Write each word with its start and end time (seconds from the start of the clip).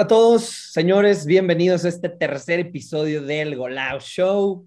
Hola 0.00 0.06
a 0.06 0.08
todos, 0.08 0.44
señores, 0.72 1.26
bienvenidos 1.26 1.84
a 1.84 1.90
este 1.90 2.08
tercer 2.08 2.58
episodio 2.58 3.20
del 3.20 3.54
Golao 3.54 4.00
Show. 4.00 4.66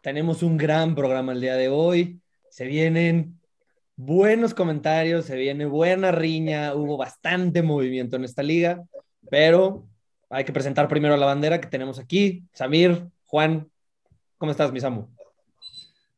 Tenemos 0.00 0.42
un 0.42 0.56
gran 0.56 0.94
programa 0.94 1.32
el 1.32 1.42
día 1.42 1.56
de 1.56 1.68
hoy. 1.68 2.18
Se 2.48 2.64
vienen 2.64 3.38
buenos 3.96 4.54
comentarios, 4.54 5.26
se 5.26 5.36
viene 5.36 5.66
buena 5.66 6.10
riña, 6.10 6.74
hubo 6.74 6.96
bastante 6.96 7.60
movimiento 7.60 8.16
en 8.16 8.24
esta 8.24 8.42
liga, 8.42 8.82
pero 9.28 9.86
hay 10.30 10.44
que 10.44 10.54
presentar 10.54 10.88
primero 10.88 11.12
a 11.12 11.18
la 11.18 11.26
bandera 11.26 11.60
que 11.60 11.68
tenemos 11.68 11.98
aquí. 11.98 12.42
Samir, 12.54 13.04
Juan, 13.26 13.70
¿cómo 14.38 14.52
estás, 14.52 14.72
mi 14.72 14.80
Samu? 14.80 15.06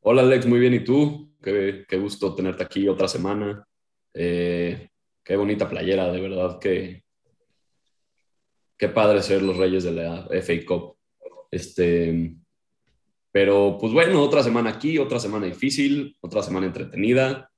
Hola 0.03 0.23
Alex, 0.23 0.47
muy 0.47 0.61
bien, 0.61 0.75
¿y 0.75 0.85
tú? 0.85 1.29
Qué, 1.43 1.85
qué 1.89 1.97
gusto 1.97 2.37
tenerte 2.37 2.63
aquí 2.63 2.87
otra 2.87 3.09
semana. 3.09 3.67
Eh, 4.13 4.91
qué 5.25 5.35
bonita 5.35 5.69
playera, 5.69 6.13
de 6.13 6.21
verdad 6.21 6.61
que 6.61 7.04
qué 8.77 8.89
padre 8.89 9.23
ser 9.23 9.43
los 9.43 9.57
reyes 9.57 9.85
de 9.85 9.93
la 9.93 10.29
FA 10.43 10.55
Cup. 10.67 10.97
Este, 11.51 12.35
pero 13.31 13.79
pues 13.81 13.93
bueno, 13.93 14.23
otra 14.23 14.43
semana 14.43 14.71
aquí, 14.71 14.99
otra 14.99 15.19
semana 15.19 15.47
difícil, 15.47 16.17
otra 16.21 16.43
semana 16.43 16.67
entretenida. 16.67 17.51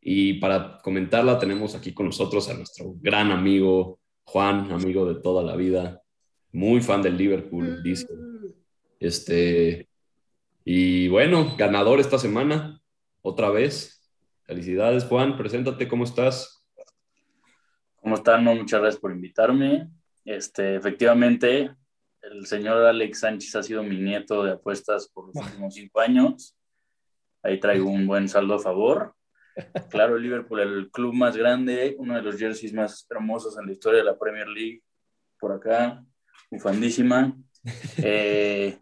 Y 0.00 0.34
para 0.34 0.78
comentarla 0.78 1.38
tenemos 1.38 1.74
aquí 1.74 1.92
con 1.92 2.06
nosotros 2.06 2.48
a 2.48 2.54
nuestro 2.54 2.94
gran 3.00 3.30
amigo 3.30 4.00
Juan, 4.24 4.70
amigo 4.70 5.12
de 5.12 5.20
toda 5.20 5.42
la 5.42 5.56
vida, 5.56 6.02
muy 6.52 6.80
fan 6.80 7.02
del 7.02 7.16
Liverpool, 7.16 7.82
dice. 7.82 8.06
Este, 8.98 9.88
y 10.64 11.08
bueno, 11.08 11.56
ganador 11.56 12.00
esta 12.00 12.18
semana, 12.18 12.80
otra 13.22 13.50
vez. 13.50 14.08
Felicidades, 14.44 15.04
Juan, 15.04 15.36
preséntate, 15.36 15.88
¿cómo 15.88 16.04
estás? 16.04 16.64
¿Cómo 17.96 18.14
están? 18.14 18.44
muchas 18.44 18.80
gracias 18.80 19.00
por 19.00 19.12
invitarme. 19.12 19.90
Este, 20.24 20.76
efectivamente, 20.76 21.70
el 22.22 22.46
señor 22.46 22.84
Alex 22.84 23.20
Sánchez 23.20 23.56
ha 23.56 23.62
sido 23.62 23.82
mi 23.82 23.98
nieto 23.98 24.44
de 24.44 24.52
apuestas 24.52 25.08
por 25.08 25.26
los 25.26 25.34
últimos 25.46 25.74
cinco 25.74 26.00
años. 26.00 26.56
Ahí 27.42 27.58
traigo 27.58 27.88
un 27.88 28.06
buen 28.06 28.28
saldo 28.28 28.54
a 28.54 28.58
favor. 28.58 29.14
Claro, 29.90 30.16
Liverpool, 30.16 30.60
el 30.60 30.90
club 30.90 31.14
más 31.14 31.36
grande, 31.36 31.96
uno 31.98 32.14
de 32.14 32.22
los 32.22 32.38
jerseys 32.38 32.72
más 32.72 33.06
hermosos 33.10 33.58
en 33.58 33.66
la 33.66 33.72
historia 33.72 33.98
de 33.98 34.04
la 34.04 34.18
Premier 34.18 34.48
League, 34.48 34.82
por 35.38 35.52
acá, 35.52 36.04
bufandísima. 36.50 37.36
Eh, 38.02 38.80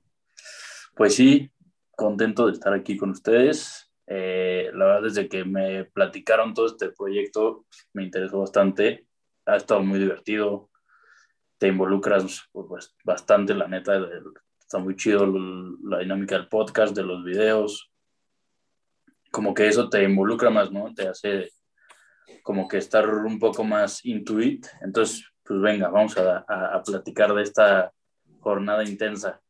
pues 0.94 1.16
sí, 1.16 1.50
contento 1.97 2.47
de 2.47 2.53
estar 2.53 2.72
aquí 2.72 2.97
con 2.97 3.11
ustedes. 3.11 3.91
Eh, 4.06 4.70
la 4.72 4.84
verdad, 4.84 5.03
desde 5.03 5.28
que 5.28 5.44
me 5.44 5.84
platicaron 5.84 6.55
todo 6.55 6.66
este 6.66 6.91
proyecto, 6.91 7.66
me 7.92 8.05
interesó 8.05 8.39
bastante. 8.39 9.09
Ha 9.47 9.56
estado 9.56 9.83
muy 9.83 9.98
divertido 9.98 10.70
te 11.59 11.69
involucras 11.69 12.48
pues, 12.53 12.95
bastante, 13.05 13.55
la 13.55 13.69
neta, 13.69 14.01
está 14.59 14.78
muy 14.78 14.97
chido 14.97 15.27
la 15.84 15.98
dinámica 15.98 16.37
del 16.37 16.48
podcast, 16.48 16.95
de 16.95 17.03
los 17.03 17.25
videos, 17.25 17.91
como 19.31 19.55
que 19.55 19.69
eso 19.69 19.89
te 19.89 20.03
involucra 20.05 20.50
más, 20.50 20.70
¿no? 20.70 20.92
Te 20.95 21.09
hace 21.09 21.50
como 22.42 22.69
que 22.69 22.78
estar 22.78 23.09
un 23.09 23.38
poco 23.38 23.65
más 23.65 24.05
intuit. 24.05 24.66
Entonces, 24.81 25.25
pues 25.43 25.60
venga, 25.60 25.88
vamos 25.88 26.16
a, 26.16 26.44
a, 26.49 26.82
platicar 26.82 27.34
de 27.34 27.43
esta 27.43 27.93
jornada 28.41 28.84
intensa. 28.84 29.41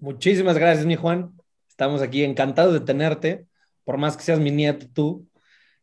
Muchísimas 0.00 0.58
gracias, 0.58 0.86
mi 0.86 0.96
Juan. 0.96 1.32
Estamos 1.68 2.02
aquí 2.02 2.24
encantados 2.24 2.72
de 2.72 2.80
tenerte, 2.80 3.46
por 3.84 3.96
más 3.96 4.16
que 4.16 4.22
seas 4.22 4.40
mi 4.40 4.50
nieto 4.50 4.86
tú. 4.92 5.28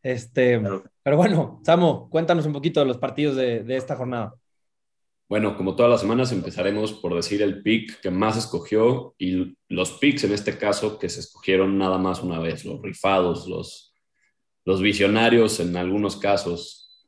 Este, 0.02 0.60
Pero 1.02 1.16
bueno, 1.16 1.60
Samo, 1.64 2.10
cuéntanos 2.10 2.44
un 2.46 2.52
poquito 2.52 2.80
de 2.80 2.86
los 2.86 2.98
partidos 2.98 3.36
de, 3.36 3.62
de 3.62 3.76
esta 3.76 3.96
jornada. 3.96 4.34
Bueno, 5.34 5.56
como 5.56 5.74
todas 5.74 5.90
las 5.90 6.00
semanas, 6.00 6.30
empezaremos 6.30 6.92
por 6.92 7.12
decir 7.12 7.42
el 7.42 7.60
pick 7.60 7.98
que 8.00 8.12
más 8.12 8.36
escogió 8.36 9.16
y 9.18 9.56
los 9.68 9.90
picks 9.98 10.22
en 10.22 10.32
este 10.32 10.56
caso 10.56 10.96
que 10.96 11.08
se 11.08 11.18
escogieron 11.18 11.76
nada 11.76 11.98
más 11.98 12.22
una 12.22 12.38
vez, 12.38 12.64
los 12.64 12.80
rifados, 12.80 13.48
los, 13.48 13.92
los 14.64 14.80
visionarios 14.80 15.58
en 15.58 15.76
algunos 15.76 16.18
casos. 16.18 17.04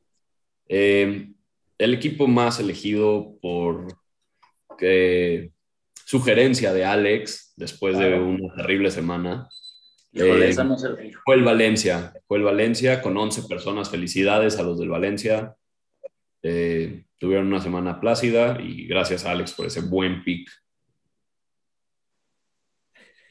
Eh, 0.67 1.31
el 1.77 1.93
equipo 1.93 2.27
más 2.27 2.59
elegido 2.59 3.37
por 3.41 3.87
sugerencia 6.03 6.73
de 6.73 6.83
Alex 6.83 7.53
después 7.55 7.97
de 7.97 8.19
una 8.19 8.53
terrible 8.57 8.91
semana. 8.91 9.47
Eh, 10.11 10.53
fue 11.23 11.35
el 11.35 11.43
Valencia, 11.45 12.11
fue 12.27 12.39
el 12.39 12.43
Valencia 12.43 13.01
con 13.01 13.15
11 13.15 13.43
personas. 13.43 13.89
Felicidades 13.89 14.59
a 14.59 14.63
los 14.63 14.77
del 14.77 14.89
Valencia. 14.89 15.55
Eh, 16.43 17.05
tuvieron 17.17 17.47
una 17.47 17.61
semana 17.61 17.99
plácida 17.99 18.61
y 18.61 18.87
gracias 18.87 19.25
a 19.25 19.31
Alex 19.31 19.53
por 19.53 19.65
ese 19.65 19.81
buen 19.81 20.23
pick. 20.23 20.49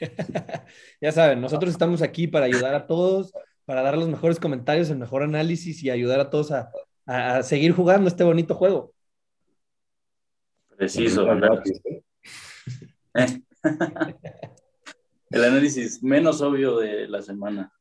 ya 1.00 1.12
saben, 1.12 1.40
nosotros 1.40 1.70
estamos 1.70 2.02
aquí 2.02 2.26
para 2.26 2.44
ayudar 2.46 2.74
a 2.74 2.86
todos, 2.86 3.32
para 3.64 3.82
dar 3.82 3.96
los 3.96 4.08
mejores 4.08 4.38
comentarios, 4.38 4.90
el 4.90 4.98
mejor 4.98 5.22
análisis 5.22 5.82
y 5.82 5.90
ayudar 5.90 6.20
a 6.20 6.28
todos 6.30 6.52
a, 6.52 6.70
seguir 7.42 7.72
jugando 7.72 8.08
este 8.08 8.24
bonito 8.24 8.54
juego. 8.54 8.92
Preciso. 10.76 11.26
el 15.30 15.44
análisis 15.44 16.02
menos 16.02 16.42
obvio 16.42 16.78
de 16.78 17.08
la 17.08 17.22
semana. 17.22 17.72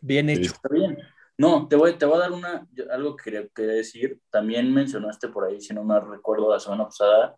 Bien 0.00 0.30
hecho. 0.30 0.52
Está 0.52 0.68
bien. 0.72 0.96
No, 1.40 1.66
te 1.68 1.74
voy, 1.74 1.96
te 1.96 2.04
voy 2.04 2.16
a 2.16 2.20
dar 2.20 2.32
una, 2.32 2.68
algo 2.90 3.16
que 3.16 3.48
quería, 3.54 3.72
decir. 3.72 4.20
También 4.28 4.74
mencionaste 4.74 5.28
por 5.28 5.46
ahí, 5.46 5.58
si 5.58 5.72
no 5.72 5.82
me 5.82 5.98
recuerdo, 5.98 6.52
la 6.52 6.60
semana 6.60 6.84
pasada 6.84 7.34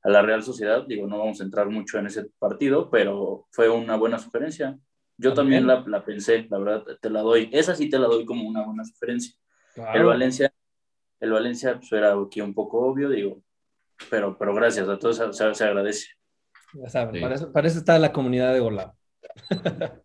a 0.00 0.08
la 0.08 0.22
Real 0.22 0.44
Sociedad. 0.44 0.84
Digo, 0.86 1.08
no 1.08 1.18
vamos 1.18 1.40
a 1.40 1.42
entrar 1.42 1.68
mucho 1.68 1.98
en 1.98 2.06
ese 2.06 2.26
partido, 2.38 2.88
pero 2.88 3.48
fue 3.50 3.68
una 3.68 3.96
buena 3.96 4.20
sugerencia. 4.20 4.78
Yo 5.16 5.34
también 5.34 5.66
la, 5.66 5.82
la, 5.88 6.04
pensé, 6.04 6.46
la 6.48 6.58
verdad, 6.58 6.84
te 7.00 7.10
la 7.10 7.22
doy. 7.22 7.50
Esa 7.52 7.74
sí 7.74 7.90
te 7.90 7.98
la 7.98 8.06
doy 8.06 8.24
como 8.24 8.48
una 8.48 8.64
buena 8.64 8.84
sugerencia. 8.84 9.34
El 9.92 10.04
Valencia, 10.04 10.54
el 11.18 11.32
Valencia 11.32 11.80
pues, 11.80 11.90
era 11.90 12.12
aquí 12.12 12.40
un 12.40 12.54
poco 12.54 12.78
obvio, 12.78 13.08
digo, 13.08 13.42
pero, 14.08 14.38
pero 14.38 14.54
gracias 14.54 14.88
a 14.88 15.00
todos, 15.00 15.16
se, 15.16 15.54
se 15.54 15.64
agradece. 15.64 16.10
Ya 16.74 16.88
saben, 16.88 17.20
para, 17.20 17.34
eso, 17.34 17.50
para, 17.50 17.66
eso, 17.66 17.80
está 17.80 17.98
la 17.98 18.12
comunidad 18.12 18.52
de 18.52 18.60
Golab. 18.60 18.92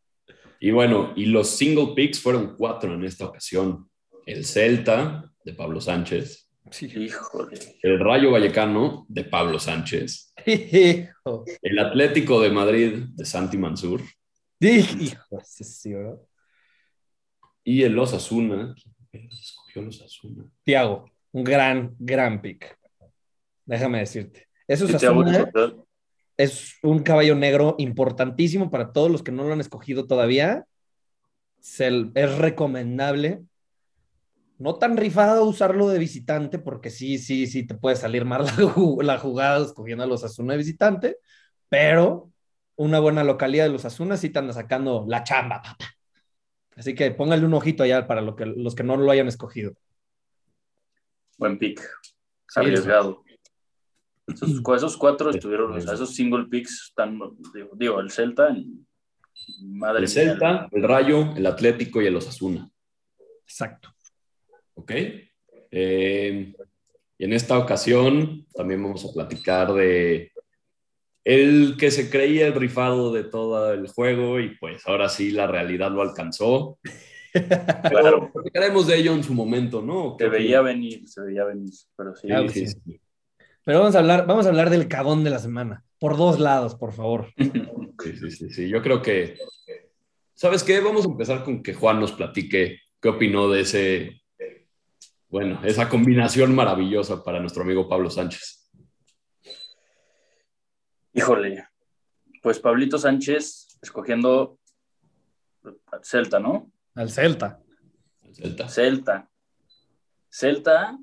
Y 0.60 0.72
bueno, 0.72 1.14
y 1.16 1.26
los 1.26 1.50
single 1.50 1.94
picks 1.96 2.20
fueron 2.20 2.56
cuatro 2.56 2.94
en 2.94 3.04
esta 3.04 3.26
ocasión. 3.26 3.90
El 4.26 4.46
Celta, 4.46 5.32
de 5.44 5.54
Pablo 5.54 5.80
Sánchez. 5.80 6.50
El 7.82 8.00
Rayo 8.00 8.32
Vallecano, 8.32 9.06
de 9.08 9.24
Pablo 9.24 9.60
Sánchez. 9.60 10.34
El 10.46 11.80
Atlético 11.80 12.42
de 12.42 12.50
Madrid, 12.50 13.04
de 13.16 13.26
Santi 13.26 13.58
Mansur. 13.58 14.02
Y 17.64 17.84
el 17.84 18.00
Osasuna. 18.00 18.76
escogió 19.12 19.82
el 19.82 19.90
Osasuna? 19.90 20.46
Tiago, 20.64 21.12
un 21.32 21.44
gran, 21.44 21.96
gran 22.00 22.42
pick. 22.42 22.78
Déjame 23.66 24.00
decirte. 24.00 24.48
Eso 24.68 24.86
es 24.86 24.96
Osasuna 24.96 25.52
es 26.38 26.76
un 26.84 27.00
caballo 27.00 27.36
negro 27.36 27.76
importantísimo 27.80 28.70
para 28.70 28.94
todos 28.94 29.12
los 29.12 29.24
que 29.24 29.32
no 29.32 29.44
lo 29.44 29.54
han 29.54 29.60
escogido 29.60 30.06
todavía. 30.06 30.66
es 31.60 32.38
recomendable. 32.38 33.44
No 34.60 34.76
tan 34.76 34.98
rifado 34.98 35.46
usarlo 35.46 35.88
de 35.90 36.00
visitante, 36.00 36.58
porque 36.58 36.90
sí, 36.90 37.18
sí, 37.18 37.46
sí 37.48 37.66
te 37.66 37.76
puede 37.76 37.96
salir 37.96 38.26
mal 38.26 38.46
la, 39.02 39.20
jugada 39.20 39.66
escogiendo 39.66 40.04
a 40.04 40.08
los 40.08 40.24
Asuna 40.24 40.54
de 40.54 40.58
visitante, 40.58 41.18
pero 41.70 42.32
una 42.76 43.00
buena 43.00 43.24
localidad 43.24 43.66
de 43.66 43.72
los 43.72 43.86
Asuna 43.86 44.18
sí 44.18 44.30
te 44.30 44.40
anda 44.40 44.54
sacando 44.54 45.06
la 45.08 45.24
chamba, 45.24 45.62
papá. 45.62 45.86
Así 46.76 46.94
que 46.94 47.12
póngale 47.12 47.46
un 47.46 47.54
ojito 47.56 47.84
allá 47.84 48.08
para 48.08 48.22
lo 48.22 48.36
que, 48.36 48.46
los 48.46 48.76
que 48.76 48.84
no 48.84 48.98
lo 48.98 49.12
hayan 49.12 49.28
escogido. 49.28 49.74
Buen 51.38 51.58
pick. 51.58 51.82
Arriesgado. 52.56 53.24
Esos, 54.28 54.98
cuatro 54.98 55.30
estuvieron, 55.30 55.78
esos 55.78 56.14
single 56.14 56.46
picks 56.46 56.90
están, 56.90 57.18
digo, 57.76 58.02
el 58.02 58.12
Celta, 58.12 58.54
madre 59.64 60.02
El 60.02 60.08
Celta, 60.10 60.68
el 60.72 60.84
Rayo, 60.84 61.34
el 61.36 61.46
Atlético 61.46 62.02
y 62.02 62.08
el 62.08 62.16
Osasuna. 62.18 62.70
Exacto. 63.44 63.90
Ok. 64.74 64.92
Eh, 65.72 66.54
y 67.18 67.24
en 67.24 67.34
esta 67.34 67.58
ocasión 67.58 68.46
también 68.54 68.84
vamos 68.84 69.06
a 69.06 69.14
platicar 69.14 69.74
de 69.74 70.32
el 71.24 71.76
que 71.78 71.92
se 71.92 72.10
creía 72.10 72.48
el 72.48 72.54
rifado 72.54 73.12
de 73.12 73.24
todo 73.24 73.74
el 73.74 73.88
juego 73.88 74.40
y 74.40 74.56
pues 74.58 74.88
ahora 74.88 75.10
sí 75.10 75.32
la 75.32 75.48
realidad 75.48 75.92
lo 75.92 76.02
alcanzó. 76.02 76.80
Pero 77.34 78.32
platicaremos 78.32 78.88
de 78.88 78.98
ello 78.98 79.14
en 79.14 79.24
su 79.24 79.34
momento, 79.34 79.82
¿no? 79.82 80.16
Se 80.20 80.30
veía 80.30 80.62
venir, 80.62 81.08
se 81.08 81.22
veía 81.22 81.44
venir, 81.44 81.72
pero 81.96 82.16
sí. 82.16 82.28
sí, 82.50 82.68
sí. 82.68 83.02
Pero 83.68 83.80
vamos 83.80 83.96
a 83.96 84.00
hablar, 84.00 84.26
vamos 84.26 84.46
a 84.46 84.50
hablar 84.50 84.70
del 84.70 84.88
cagón 84.88 85.26
de 85.26 85.30
la 85.30 85.40
semana. 85.40 85.84
Por 86.00 86.16
dos 86.16 86.40
lados, 86.40 86.76
por 86.76 86.94
favor. 86.94 87.34
Sí, 88.00 88.16
sí, 88.16 88.30
sí, 88.30 88.50
sí. 88.52 88.70
Yo 88.70 88.82
creo 88.84 89.02
que. 89.02 89.40
¿Sabes 90.36 90.64
qué? 90.64 90.80
Vamos 90.80 91.04
a 91.04 91.10
empezar 91.10 91.44
con 91.44 91.64
que 91.64 91.74
Juan 91.74 92.00
nos 92.00 92.12
platique 92.12 92.80
qué 93.02 93.10
opinó 93.10 93.50
de 93.50 93.62
ese 93.62 94.22
bueno, 95.30 95.60
esa 95.66 95.90
combinación 95.90 96.54
maravillosa 96.54 97.24
para 97.24 97.40
nuestro 97.40 97.64
amigo 97.64 97.90
Pablo 97.90 98.12
Sánchez. 98.12 98.70
Híjole, 101.14 101.68
pues 102.44 102.60
Pablito 102.60 103.00
Sánchez 103.00 103.80
escogiendo 103.82 104.60
Celta, 106.04 106.40
¿no? 106.40 106.72
Al 106.94 107.10
Celta. 107.10 107.60
Celta. 108.32 108.70
Celta. 108.70 109.30
Celta 110.30 111.00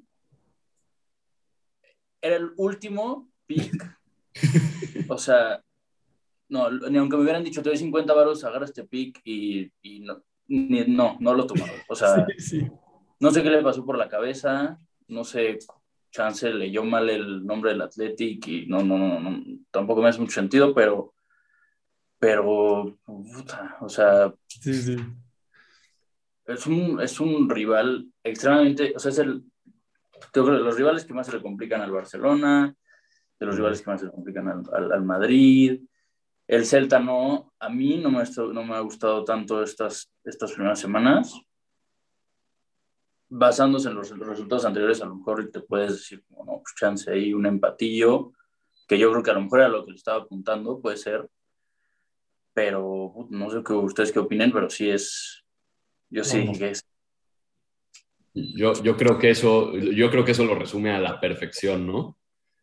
era 2.24 2.36
el 2.36 2.52
último 2.56 3.28
pick. 3.46 3.98
o 5.08 5.18
sea, 5.18 5.62
no, 6.48 6.70
ni 6.70 6.96
aunque 6.96 7.16
me 7.16 7.22
hubieran 7.22 7.44
dicho 7.44 7.62
te 7.62 7.68
doy 7.68 7.76
50 7.76 8.14
varos, 8.14 8.42
agarra 8.44 8.64
este 8.64 8.84
pick 8.84 9.20
y, 9.24 9.70
no, 10.00 10.22
no, 10.48 11.16
no 11.20 11.34
lo 11.34 11.46
tomaron. 11.46 11.76
O 11.88 11.94
sea, 11.94 12.26
no 13.20 13.30
sé 13.30 13.42
qué 13.42 13.50
le 13.50 13.62
pasó 13.62 13.84
por 13.84 13.98
la 13.98 14.08
cabeza, 14.08 14.80
no 15.08 15.22
sé, 15.22 15.58
Chance 16.10 16.50
leyó 16.54 16.82
mal 16.82 17.10
el 17.10 17.44
nombre 17.44 17.72
del 17.72 17.82
Athletic 17.82 18.48
y 18.48 18.66
no, 18.66 18.82
no, 18.82 18.96
no, 18.96 19.20
no 19.20 19.44
tampoco 19.70 20.00
me 20.00 20.08
hace 20.08 20.20
mucho 20.20 20.34
sentido, 20.34 20.74
pero, 20.74 21.12
pero, 22.18 22.98
o 23.80 23.88
sea, 23.88 24.32
sí. 24.48 24.96
Es 26.46 26.66
un, 26.66 27.00
es 27.00 27.20
un 27.20 27.50
rival 27.50 28.06
extremadamente, 28.22 28.92
o 28.96 28.98
sea, 28.98 29.10
es 29.10 29.18
el, 29.18 29.44
creo 30.32 30.44
que 30.46 30.52
los 30.52 30.76
rivales 30.76 31.04
que 31.04 31.14
más 31.14 31.26
se 31.26 31.32
le 31.32 31.42
complican 31.42 31.80
al 31.80 31.90
Barcelona, 31.90 32.74
de 33.38 33.46
los 33.46 33.56
rivales 33.56 33.82
que 33.82 33.90
más 33.90 34.00
se 34.00 34.06
le 34.06 34.12
complican 34.12 34.48
al, 34.48 34.92
al, 34.92 35.04
Madrid. 35.04 35.80
El 36.46 36.66
Celta 36.66 36.98
no, 36.98 37.52
a 37.58 37.68
mí 37.68 37.98
no 37.98 38.10
me, 38.10 38.22
no 38.52 38.64
me 38.64 38.74
ha 38.74 38.80
gustado 38.80 39.24
tanto 39.24 39.62
estas, 39.62 40.10
estas 40.24 40.52
primeras 40.52 40.78
semanas. 40.78 41.34
Basándose 43.28 43.88
en 43.88 43.96
los, 43.96 44.10
resultados 44.10 44.64
anteriores, 44.64 45.02
a 45.02 45.06
lo 45.06 45.16
mejor 45.16 45.50
te 45.50 45.60
puedes 45.60 45.92
decir, 45.92 46.22
no, 46.30 46.44
pues 46.44 46.74
chance 46.76 47.10
ahí 47.10 47.32
un 47.32 47.46
empatillo, 47.46 48.32
que 48.86 48.98
yo 48.98 49.10
creo 49.10 49.22
que 49.22 49.30
a 49.30 49.34
lo 49.34 49.42
mejor 49.42 49.60
era 49.60 49.68
lo 49.68 49.84
que 49.84 49.92
le 49.92 49.96
estaba 49.96 50.22
apuntando, 50.22 50.80
puede 50.80 50.96
ser. 50.96 51.28
Pero 52.52 53.26
no 53.30 53.50
sé 53.50 53.62
qué 53.66 53.72
ustedes 53.72 54.12
qué 54.12 54.20
opinen, 54.20 54.52
pero 54.52 54.70
sí 54.70 54.88
es, 54.88 55.44
yo 56.10 56.22
sí 56.22 56.52
que 56.52 56.70
es. 56.70 56.84
Yo, 58.34 58.72
yo, 58.82 58.96
creo 58.96 59.18
que 59.18 59.30
eso, 59.30 59.76
yo 59.76 60.10
creo 60.10 60.24
que 60.24 60.32
eso 60.32 60.44
lo 60.44 60.54
resume 60.54 60.90
a 60.90 61.00
la 61.00 61.20
perfección, 61.20 61.86
¿no? 61.86 62.18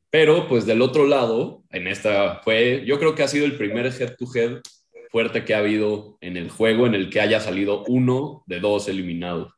Pero 0.09 0.47
pues 0.47 0.65
del 0.65 0.81
otro 0.81 1.07
lado, 1.07 1.63
en 1.69 1.87
esta 1.87 2.41
fue, 2.43 2.83
yo 2.85 2.99
creo 2.99 3.15
que 3.15 3.23
ha 3.23 3.27
sido 3.27 3.45
el 3.45 3.57
primer 3.57 3.85
head-to-head 3.85 4.59
fuerte 5.09 5.45
que 5.45 5.53
ha 5.53 5.59
habido 5.59 6.17
en 6.21 6.35
el 6.35 6.49
juego 6.49 6.85
en 6.85 6.95
el 6.95 7.09
que 7.09 7.21
haya 7.21 7.39
salido 7.39 7.83
uno 7.87 8.43
de 8.45 8.59
dos 8.59 8.89
eliminados. 8.89 9.53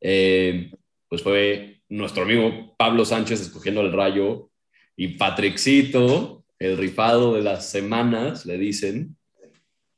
Eh, 0.00 0.70
pues 1.08 1.22
fue 1.22 1.82
nuestro 1.88 2.22
amigo 2.22 2.74
Pablo 2.78 3.04
Sánchez 3.04 3.40
escogiendo 3.40 3.82
el 3.82 3.92
rayo 3.92 4.50
y 4.96 5.08
Patrickcito, 5.18 6.44
el 6.58 6.78
rifado 6.78 7.34
de 7.34 7.42
las 7.42 7.70
semanas, 7.70 8.46
le 8.46 8.56
dicen, 8.56 9.16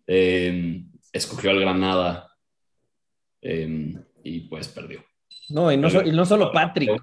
eh, 0.08 0.82
escogió 1.12 1.50
al 1.50 1.61
Granada 1.61 2.29
Em, 3.41 3.94
y 4.25 4.41
pues 4.41 4.69
perdió. 4.69 5.05
No, 5.49 5.73
y 5.73 5.77
no, 5.77 5.89
y 6.03 6.12
no 6.12 6.27
solo 6.27 6.53
Patrick, 6.53 7.03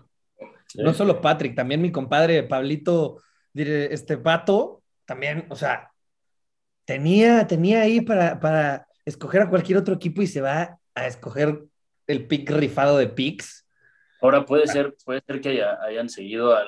no 0.76 0.94
solo 0.94 1.22
Patrick, 1.22 1.56
también 1.56 1.82
mi 1.82 1.92
compadre 1.92 2.44
Pablito, 2.44 3.22
este 3.54 4.18
Pato, 4.18 4.84
también, 5.06 5.46
o 5.50 5.56
sea, 5.56 5.92
tenía, 6.86 7.48
tenía 7.48 7.82
ahí 7.82 8.02
para, 8.02 8.40
para 8.40 8.88
escoger 9.06 9.42
a 9.42 9.50
cualquier 9.50 9.78
otro 9.78 9.96
equipo 9.96 10.22
y 10.22 10.28
se 10.28 10.42
va 10.42 10.80
a 10.94 11.08
escoger 11.08 11.64
el 12.08 12.28
pick 12.28 12.50
rifado 12.50 12.98
de 12.98 13.08
picks. 13.08 13.66
Ahora 14.22 14.46
puede 14.46 14.66
ser, 14.68 14.96
puede 15.04 15.22
ser 15.28 15.42
que 15.42 15.64
hayan 15.64 16.10
seguido 16.10 16.56
a 16.56 16.64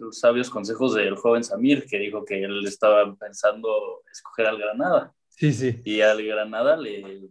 los 0.00 0.20
sabios 0.20 0.48
consejos 0.50 0.94
del 0.94 1.16
joven 1.16 1.42
Samir, 1.42 1.86
que 1.86 1.98
dijo 1.98 2.24
que 2.24 2.44
él 2.44 2.64
estaba 2.66 3.14
pensando 3.16 4.02
escoger 4.10 4.46
al 4.46 4.58
Granada. 4.58 5.12
Sí, 5.28 5.52
sí. 5.52 5.80
Y 5.84 6.00
al 6.02 6.22
Granada 6.24 6.76
le, 6.76 7.30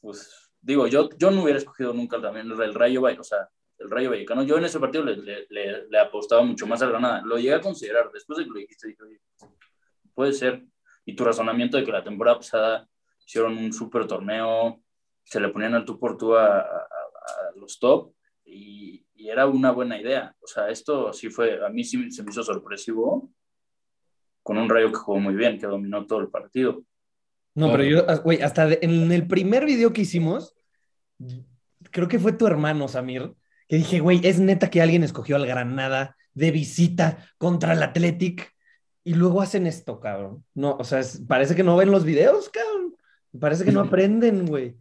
pues, 0.00 0.49
digo, 0.60 0.86
yo, 0.86 1.08
yo 1.18 1.30
no 1.30 1.42
hubiera 1.42 1.58
escogido 1.58 1.92
nunca 1.92 2.20
también 2.20 2.50
el 2.50 2.74
Rayo 2.74 3.02
o 3.02 3.24
sea, 3.24 3.48
el 3.80 3.90
Rayo 3.90 4.10
Vallecano. 4.10 4.42
Yo 4.42 4.58
en 4.58 4.64
ese 4.64 4.78
partido 4.78 5.04
le, 5.04 5.16
le, 5.16 5.88
le, 5.88 5.98
apostaba 5.98 6.42
mucho 6.42 6.66
más 6.66 6.82
al 6.82 6.90
Granada. 6.90 7.22
Lo 7.24 7.36
llegué 7.36 7.54
a 7.54 7.60
considerar. 7.60 8.10
Después 8.12 8.38
de 8.38 8.44
que 8.44 8.50
lo 8.50 8.58
dijiste, 8.58 8.88
dije, 8.88 9.20
puede 10.14 10.32
ser. 10.32 10.62
Y 11.06 11.16
tu 11.16 11.24
razonamiento 11.24 11.76
de 11.76 11.84
que 11.84 11.92
la 11.92 12.04
temporada 12.04 12.36
pasada 12.36 12.88
hicieron 13.26 13.56
un 13.56 13.72
súper 13.72 14.06
torneo, 14.06 14.82
se 15.24 15.40
le 15.40 15.48
ponían 15.48 15.74
al 15.74 15.84
tú 15.84 15.98
por 15.98 16.18
tú 16.18 16.36
a, 16.36 16.66
los 17.56 17.78
top 17.78 18.12
y, 18.44 19.04
y, 19.14 19.28
era 19.28 19.46
una 19.46 19.70
buena 19.70 19.98
idea. 20.00 20.34
O 20.40 20.46
sea, 20.46 20.68
esto 20.68 21.12
sí 21.12 21.30
fue, 21.30 21.64
a 21.64 21.68
mí 21.68 21.84
sí 21.84 22.10
se 22.10 22.22
me 22.22 22.30
hizo 22.30 22.42
sorpresivo 22.42 23.32
con 24.42 24.58
un 24.58 24.68
Rayo 24.68 24.88
que 24.88 24.98
jugó 24.98 25.20
muy 25.20 25.34
bien, 25.34 25.58
que 25.58 25.66
dominó 25.66 26.06
todo 26.06 26.20
el 26.20 26.28
partido. 26.28 26.84
No, 27.54 27.70
pero 27.70 27.84
yo, 27.84 28.04
güey, 28.22 28.42
hasta 28.42 28.72
en 28.72 29.10
el 29.10 29.26
primer 29.26 29.66
video 29.66 29.92
que 29.92 30.02
hicimos, 30.02 30.54
creo 31.90 32.08
que 32.08 32.18
fue 32.18 32.32
tu 32.32 32.46
hermano, 32.46 32.88
Samir, 32.88 33.34
que 33.68 33.76
dije, 33.76 34.00
güey, 34.00 34.20
es 34.24 34.38
neta 34.38 34.70
que 34.70 34.80
alguien 34.80 35.02
escogió 35.02 35.36
al 35.36 35.46
Granada 35.46 36.16
de 36.34 36.50
visita 36.50 37.28
contra 37.38 37.72
el 37.72 37.82
Athletic 37.82 38.54
y 39.04 39.14
luego 39.14 39.42
hacen 39.42 39.66
esto, 39.66 40.00
cabrón. 40.00 40.44
No, 40.54 40.76
o 40.78 40.84
sea, 40.84 41.02
parece 41.26 41.54
que 41.54 41.62
no 41.62 41.76
ven 41.76 41.90
los 41.90 42.04
videos, 42.04 42.48
cabrón. 42.48 42.94
Parece 43.38 43.64
que 43.64 43.72
no 43.72 43.80
aprenden, 43.86 44.46
güey. 44.46 44.76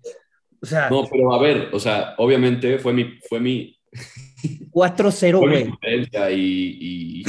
O 0.62 0.66
sea. 0.66 0.90
No, 0.90 1.06
pero 1.10 1.34
a 1.34 1.42
ver, 1.42 1.70
o 1.74 1.80
sea, 1.80 2.16
obviamente 2.18 2.78
fue 2.80 2.94
mi. 2.94 3.20
Fue 3.28 3.40
mi 3.40 3.76
4-0, 4.72 5.40
güey. 5.40 5.72
Y, 6.36 7.22
y 7.22 7.24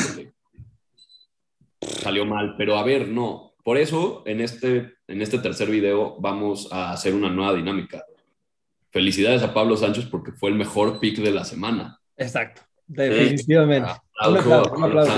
salió 1.80 2.26
mal, 2.26 2.54
pero 2.56 2.76
a 2.76 2.84
ver, 2.84 3.08
no. 3.08 3.49
Por 3.70 3.78
eso, 3.78 4.24
en 4.26 4.40
este, 4.40 4.94
en 5.06 5.22
este 5.22 5.38
tercer 5.38 5.70
video 5.70 6.16
vamos 6.18 6.68
a 6.72 6.90
hacer 6.90 7.14
una 7.14 7.30
nueva 7.30 7.54
dinámica. 7.54 8.04
Felicidades 8.90 9.44
a 9.44 9.54
Pablo 9.54 9.76
Sánchez 9.76 10.06
porque 10.06 10.32
fue 10.32 10.50
el 10.50 10.56
mejor 10.56 10.98
pick 10.98 11.18
de 11.18 11.30
la 11.30 11.44
semana. 11.44 12.00
Exacto, 12.16 12.62
definitivamente. 12.88 13.88
un 14.28 14.38
aplauso, 14.38 14.72
un 14.74 14.82
aplauso, 14.82 15.12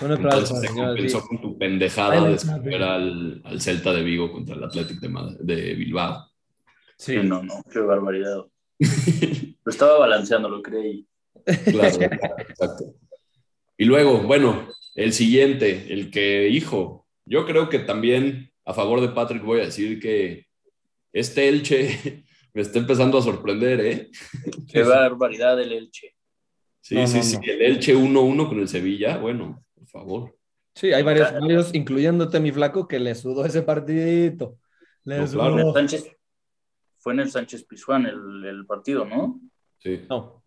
un 0.00 0.12
aplauso. 0.12 0.56
Se 0.62 0.68
compensó 0.68 1.26
con 1.26 1.42
tu 1.42 1.58
pendejada 1.58 2.26
de 2.26 2.36
escoger 2.36 2.82
al, 2.82 3.42
al, 3.44 3.60
Celta 3.60 3.92
de 3.92 4.02
Vigo 4.02 4.32
contra 4.32 4.54
el 4.54 4.64
Athletic 4.64 4.98
de, 4.98 5.36
de 5.40 5.74
Bilbao. 5.74 6.30
Sí, 6.96 7.16
no, 7.22 7.42
no, 7.42 7.62
qué 7.70 7.80
barbaridad. 7.80 8.46
lo 8.78 9.70
estaba 9.70 9.98
balanceando, 9.98 10.48
lo 10.48 10.62
creí. 10.62 11.06
Claro, 11.44 12.00
exacto. 12.48 12.94
Y 13.76 13.84
luego, 13.84 14.22
bueno, 14.22 14.68
el 14.94 15.12
siguiente, 15.12 15.92
el 15.92 16.10
que, 16.10 16.48
hijo, 16.48 17.01
yo 17.24 17.46
creo 17.46 17.68
que 17.68 17.78
también 17.78 18.50
a 18.64 18.74
favor 18.74 19.00
de 19.00 19.08
Patrick 19.08 19.42
voy 19.42 19.60
a 19.60 19.64
decir 19.64 20.00
que 20.00 20.46
este 21.12 21.48
Elche 21.48 22.24
me 22.54 22.62
está 22.62 22.78
empezando 22.78 23.18
a 23.18 23.22
sorprender, 23.22 23.80
¿eh? 23.80 24.10
Qué 24.72 24.82
barbaridad 24.82 25.60
el 25.60 25.72
Elche. 25.72 26.14
Sí, 26.80 27.06
sí, 27.06 27.22
sí, 27.22 27.38
el 27.42 27.62
Elche 27.62 27.94
1-1 27.94 28.48
con 28.48 28.58
el 28.58 28.68
Sevilla, 28.68 29.16
bueno, 29.18 29.64
por 29.74 29.86
favor. 29.86 30.36
Sí, 30.74 30.92
hay 30.92 31.02
varios, 31.02 31.32
varios, 31.32 31.74
incluyéndote 31.74 32.40
mi 32.40 32.50
flaco, 32.50 32.88
que 32.88 32.98
le 32.98 33.14
sudó 33.14 33.44
ese 33.44 33.62
partidito. 33.62 34.58
Le 35.04 35.26
sudó. 35.26 35.74
fue 36.98 37.12
en 37.12 37.20
el 37.20 37.30
Sánchez 37.30 37.64
Pizjuán 37.64 38.06
el, 38.06 38.44
el, 38.44 38.66
partido, 38.66 39.04
¿no? 39.04 39.40
Sí. 39.78 40.00
No. 40.08 40.42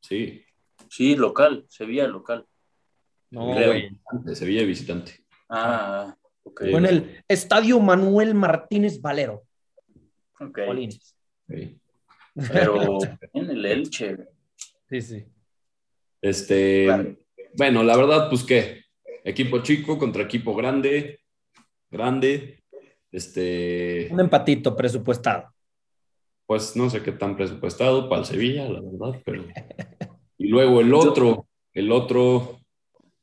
Sí. 0.00 0.44
Sí, 0.88 1.16
local, 1.16 1.64
Sevilla 1.68 2.06
local. 2.06 2.46
No, 3.30 3.54
Sevilla 4.34 4.64
visitante. 4.64 5.24
Ah, 5.48 6.16
ok. 6.42 6.70
Con 6.70 6.86
el 6.86 7.22
Estadio 7.26 7.80
Manuel 7.80 8.34
Martínez 8.34 9.00
Valero. 9.00 9.44
Ok. 10.40 10.58
Pero 12.52 12.98
en 13.32 13.50
el 13.50 13.64
Elche. 13.64 14.16
Sí, 14.88 15.02
sí. 15.02 15.24
Este, 16.20 17.18
bueno, 17.54 17.82
la 17.82 17.96
verdad, 17.96 18.28
pues 18.28 18.44
qué, 18.44 18.84
equipo 19.24 19.62
chico 19.62 19.98
contra 19.98 20.22
equipo 20.22 20.54
grande, 20.54 21.20
grande, 21.90 22.62
este... 23.12 24.08
Un 24.10 24.20
empatito 24.20 24.74
presupuestado. 24.76 25.52
Pues 26.46 26.74
no 26.76 26.88
sé 26.88 27.02
qué 27.02 27.12
tan 27.12 27.36
presupuestado 27.36 28.08
para 28.08 28.22
el 28.22 28.26
Sevilla, 28.26 28.68
la 28.68 28.80
verdad, 28.80 29.20
pero... 29.24 29.44
Y 30.40 30.46
luego 30.46 30.80
el 30.80 30.94
otro, 30.94 31.48
el 31.72 31.90
otro, 31.90 32.60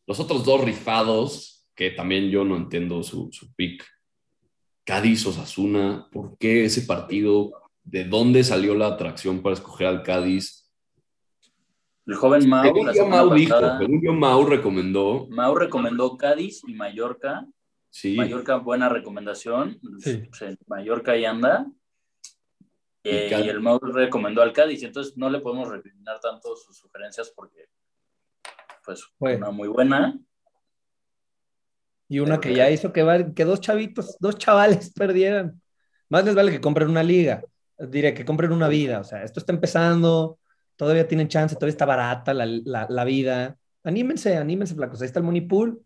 los 0.06 0.20
otros 0.20 0.44
dos 0.44 0.62
rifados, 0.62 1.55
que 1.76 1.92
también 1.92 2.30
yo 2.30 2.44
no 2.44 2.56
entiendo 2.56 3.04
su, 3.04 3.30
su 3.32 3.54
pick. 3.54 3.86
Cádiz 4.86 5.26
Osasuna, 5.26 6.08
¿por 6.12 6.38
qué 6.38 6.66
ese 6.66 6.84
partido? 6.84 7.52
¿De 7.84 8.04
dónde 8.04 8.44
salió 8.44 8.76
la 8.76 8.88
atracción 8.88 9.42
para 9.42 9.54
escoger 9.54 9.88
al 9.88 10.04
Cádiz? 10.04 10.72
El 12.06 12.16
joven 12.16 12.48
Mau, 12.48 12.84
la 12.84 14.14
Mau 14.14 14.46
recomendó. 14.46 15.28
Mau 15.30 15.56
recomendó 15.56 16.18
Cádiz 16.18 16.62
y 16.68 16.76
Mallorca. 16.76 17.48
Sí. 17.90 18.16
Mallorca, 18.16 18.58
buena 18.58 18.90
recomendación. 18.90 19.80
Sí. 20.00 20.28
Mallorca 20.68 21.14
ahí 21.14 21.26
anda. 21.26 21.66
y, 23.04 23.10
el 23.10 23.60
Mauro 23.60 23.92
recomendó 23.92 24.42
al 24.42 24.54
Cádiz, 24.54 24.84
entonces 24.84 25.18
no 25.18 25.30
le 25.30 25.40
podemos 25.40 25.70
recriminar 25.70 26.20
tanto 26.20 26.56
sus 26.56 26.78
sugerencias 26.78 27.32
porque, 27.36 27.70
pues, 28.84 29.04
una 29.20 29.50
muy 29.50 29.68
buena. 29.68 30.20
Y 32.08 32.20
una 32.20 32.40
que 32.40 32.54
ya 32.54 32.70
hizo 32.70 32.94
que, 32.94 33.32
que 33.36 33.46
dos 33.46 33.62
chavitos, 33.62 34.18
dos 34.20 34.38
chavales 34.38 34.92
perdieran. 34.94 35.62
Más 36.10 36.24
les 36.26 36.36
vale 36.36 36.52
que 36.52 36.62
compren 36.62 36.90
una 36.90 37.04
liga, 37.04 37.44
diré 37.80 38.14
que 38.14 38.26
compren 38.26 38.52
una 38.52 38.68
vida, 38.68 39.00
o 39.00 39.04
sea, 39.04 39.24
esto 39.24 39.40
está 39.40 39.52
empezando, 39.52 40.38
todavía 40.76 41.08
tienen 41.08 41.28
chance, 41.28 41.56
todavía 41.56 41.72
está 41.72 41.86
barata 41.86 42.34
la, 42.34 42.46
la, 42.46 42.86
la 42.90 43.04
vida. 43.04 43.58
Anímense, 43.84 44.38
anímense, 44.38 44.76
flacos, 44.76 45.02
ahí 45.02 45.08
está 45.08 45.20
el 45.20 45.26
money 45.26 45.42
pool. 45.42 45.82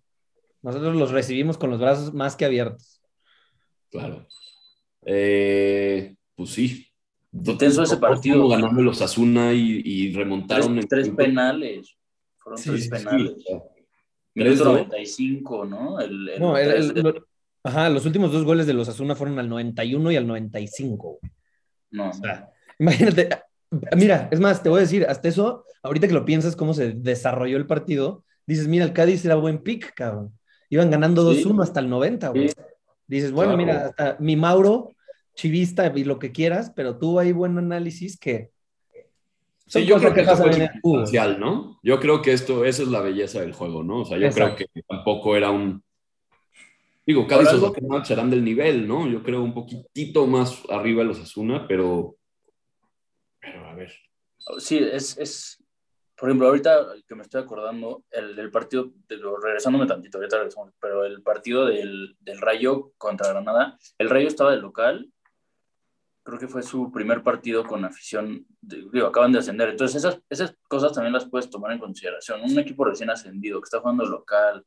Nosotros 0.62 0.96
los 0.96 1.12
recibimos 1.12 1.58
con 1.58 1.70
los 1.70 1.80
brazos 1.80 2.14
más 2.14 2.36
que 2.36 2.46
abiertos. 2.46 3.02
Claro. 3.90 4.28
Eh, 5.06 6.16
pues 6.36 6.50
sí, 6.50 6.90
Intenso 7.32 7.84
ese 7.84 7.98
partido. 7.98 8.48
Ganando 8.48 8.82
los 8.82 9.02
Asuna 9.02 9.54
y, 9.54 9.82
y 9.84 10.14
remontaron. 10.14 10.76
Tres, 10.76 10.88
tres 10.88 11.10
penales. 11.10 11.96
Fueron 12.38 12.62
tres 12.62 12.90
penales. 12.90 13.34
Sí, 13.38 13.54
Minuto 14.44 14.66
95, 14.66 15.66
¿no? 15.66 16.00
El, 16.00 16.40
no, 16.40 16.58
el, 16.58 17.24
ajá, 17.64 17.90
los 17.90 18.06
últimos 18.06 18.32
dos 18.32 18.44
goles 18.44 18.68
de 18.68 18.74
los 18.74 18.90
Asuna 18.90 19.16
fueron 19.16 19.40
al 19.40 19.50
91 19.50 20.12
y 20.12 20.16
al 20.16 20.28
95. 20.28 21.20
No. 21.92 22.10
O 22.10 22.14
sea, 22.14 22.50
imagínate. 22.78 23.30
Mira, 23.96 24.30
es 24.32 24.40
más, 24.40 24.64
te 24.64 24.70
voy 24.70 24.80
a 24.80 24.82
decir, 24.82 25.06
hasta 25.08 25.28
eso, 25.28 25.64
ahorita 25.84 26.08
que 26.08 26.14
lo 26.14 26.26
piensas, 26.26 26.56
cómo 26.56 26.74
se 26.74 26.94
desarrolló 26.94 27.58
el 27.58 27.68
partido, 27.68 28.24
dices, 28.48 28.68
mira, 28.68 28.84
el 28.84 28.94
Cádiz 28.94 29.24
era 29.26 29.36
buen 29.36 29.60
pick, 29.60 29.94
cabrón. 29.94 30.34
Iban 30.70 30.90
ganando 30.90 31.32
2-1 31.32 31.64
hasta 31.64 31.80
el 31.80 31.90
90, 31.90 32.30
güey. 32.30 32.52
Dices, 33.08 33.32
bueno, 33.32 33.58
mira, 33.58 33.88
hasta 33.88 34.18
mi 34.20 34.36
Mauro 34.36 34.96
chivista 35.36 35.92
y 35.96 36.04
lo 36.04 36.20
que 36.20 36.32
quieras, 36.32 36.72
pero 36.76 36.98
tuvo 36.98 37.20
ahí 37.20 37.32
buen 37.32 37.58
análisis 37.58 38.18
que... 38.18 38.52
Sí, 39.70 39.86
yo 39.86 40.00
creo 40.00 40.14
que 40.16 40.22
esto 40.22 40.36
fue 40.36 41.38
¿no? 41.38 41.80
Yo 41.84 42.00
creo 42.00 42.24
que 42.24 42.34
esto, 42.34 42.66
esa 42.66 42.82
es 42.82 42.88
la 42.88 43.02
belleza 43.02 43.42
del 43.42 43.54
juego, 43.54 43.84
¿no? 43.84 44.02
O 44.02 44.06
sea, 44.06 44.18
yo 44.18 44.32
creo 44.32 44.56
que 44.56 44.66
tampoco 44.88 45.36
era 45.36 45.52
un... 45.52 45.84
Digo, 47.06 47.28
Cádiz 47.28 47.50
o 47.54 48.06
serán 48.06 48.32
del 48.32 48.44
nivel, 48.44 48.88
¿no? 48.88 49.08
Yo 49.08 49.22
creo 49.22 49.44
un 49.44 49.54
poquitito 49.54 50.26
más 50.26 50.64
arriba 50.70 51.04
de 51.04 51.10
los 51.10 51.20
Asuna, 51.20 51.68
pero... 51.68 52.16
Pero 53.40 53.68
a 53.68 53.76
ver. 53.76 53.94
Sí, 54.58 54.80
es, 54.80 55.16
es... 55.20 55.64
Por 56.18 56.30
ejemplo, 56.30 56.48
ahorita 56.48 56.88
que 57.08 57.16
me 57.16 57.22
estoy 57.22 57.42
acordando, 57.42 58.04
el 58.10 58.36
del 58.36 58.50
partido, 58.50 58.90
de 59.08 59.18
lo, 59.18 59.38
regresándome 59.38 59.86
tantito, 59.86 60.18
ahorita 60.18 60.38
regresamos, 60.38 60.74
pero 60.82 61.06
el 61.06 61.22
partido 61.22 61.66
del, 61.68 62.18
del 62.20 62.42
Rayo 62.42 62.92
contra 62.98 63.30
Granada, 63.30 63.78
el 64.00 64.10
Rayo 64.10 64.28
estaba 64.28 64.52
de 64.52 64.58
local 64.58 65.12
creo 66.30 66.40
que 66.40 66.48
fue 66.48 66.64
su 66.64 66.92
primer 66.92 67.24
partido 67.24 67.66
con 67.66 67.84
afición, 67.84 68.46
digo, 68.62 69.08
acaban 69.08 69.32
de 69.32 69.40
ascender, 69.40 69.70
entonces 69.70 69.98
esas, 69.98 70.22
esas 70.30 70.56
cosas 70.68 70.94
también 70.94 71.14
las 71.14 71.28
puedes 71.28 71.50
tomar 71.50 71.72
en 71.72 71.80
consideración. 71.80 72.42
Un 72.42 72.58
equipo 72.58 72.86
recién 72.86 73.10
ascendido 73.10 73.60
que 73.60 73.66
está 73.66 73.80
jugando 73.80 74.06
local, 74.06 74.66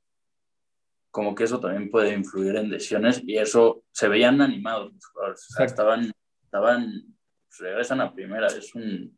como 1.11 1.35
que 1.35 1.45
eso 1.45 1.61
también 1.61 1.91
puede 1.91 2.15
influir 2.15 2.57
en 2.57 2.71
decisiones 2.71 3.23
y 3.25 3.37
eso 3.37 3.85
se 3.93 4.09
veían 4.09 4.41
animados 4.41 4.93
o 5.15 5.35
sea, 5.37 5.67
estaban, 5.67 6.11
estaban, 6.43 7.17
regresan 7.59 8.01
a 8.01 8.13
primera, 8.13 8.49
es 8.49 8.75
un... 8.75 9.17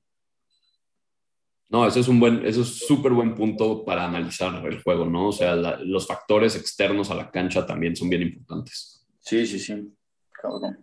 No, 1.70 1.86
eso 1.86 1.98
es 1.98 2.08
un 2.08 2.20
buen, 2.20 2.44
eso 2.44 2.62
es 2.62 2.86
súper 2.86 3.12
buen 3.12 3.34
punto 3.34 3.84
para 3.84 4.04
analizar 4.04 4.64
el 4.66 4.82
juego, 4.82 5.06
¿no? 5.06 5.28
O 5.28 5.32
sea, 5.32 5.56
los 5.56 6.06
factores 6.06 6.54
externos 6.56 7.10
a 7.10 7.14
la 7.14 7.30
cancha 7.30 7.66
también 7.66 7.96
son 7.96 8.08
bien 8.10 8.22
importantes. 8.22 9.04
Sí, 9.20 9.46
sí, 9.46 9.58
sí. 9.58 9.92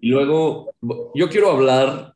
Y 0.01 0.10
luego, 0.10 0.74
yo 1.13 1.30
quiero 1.30 1.51
hablar 1.51 2.15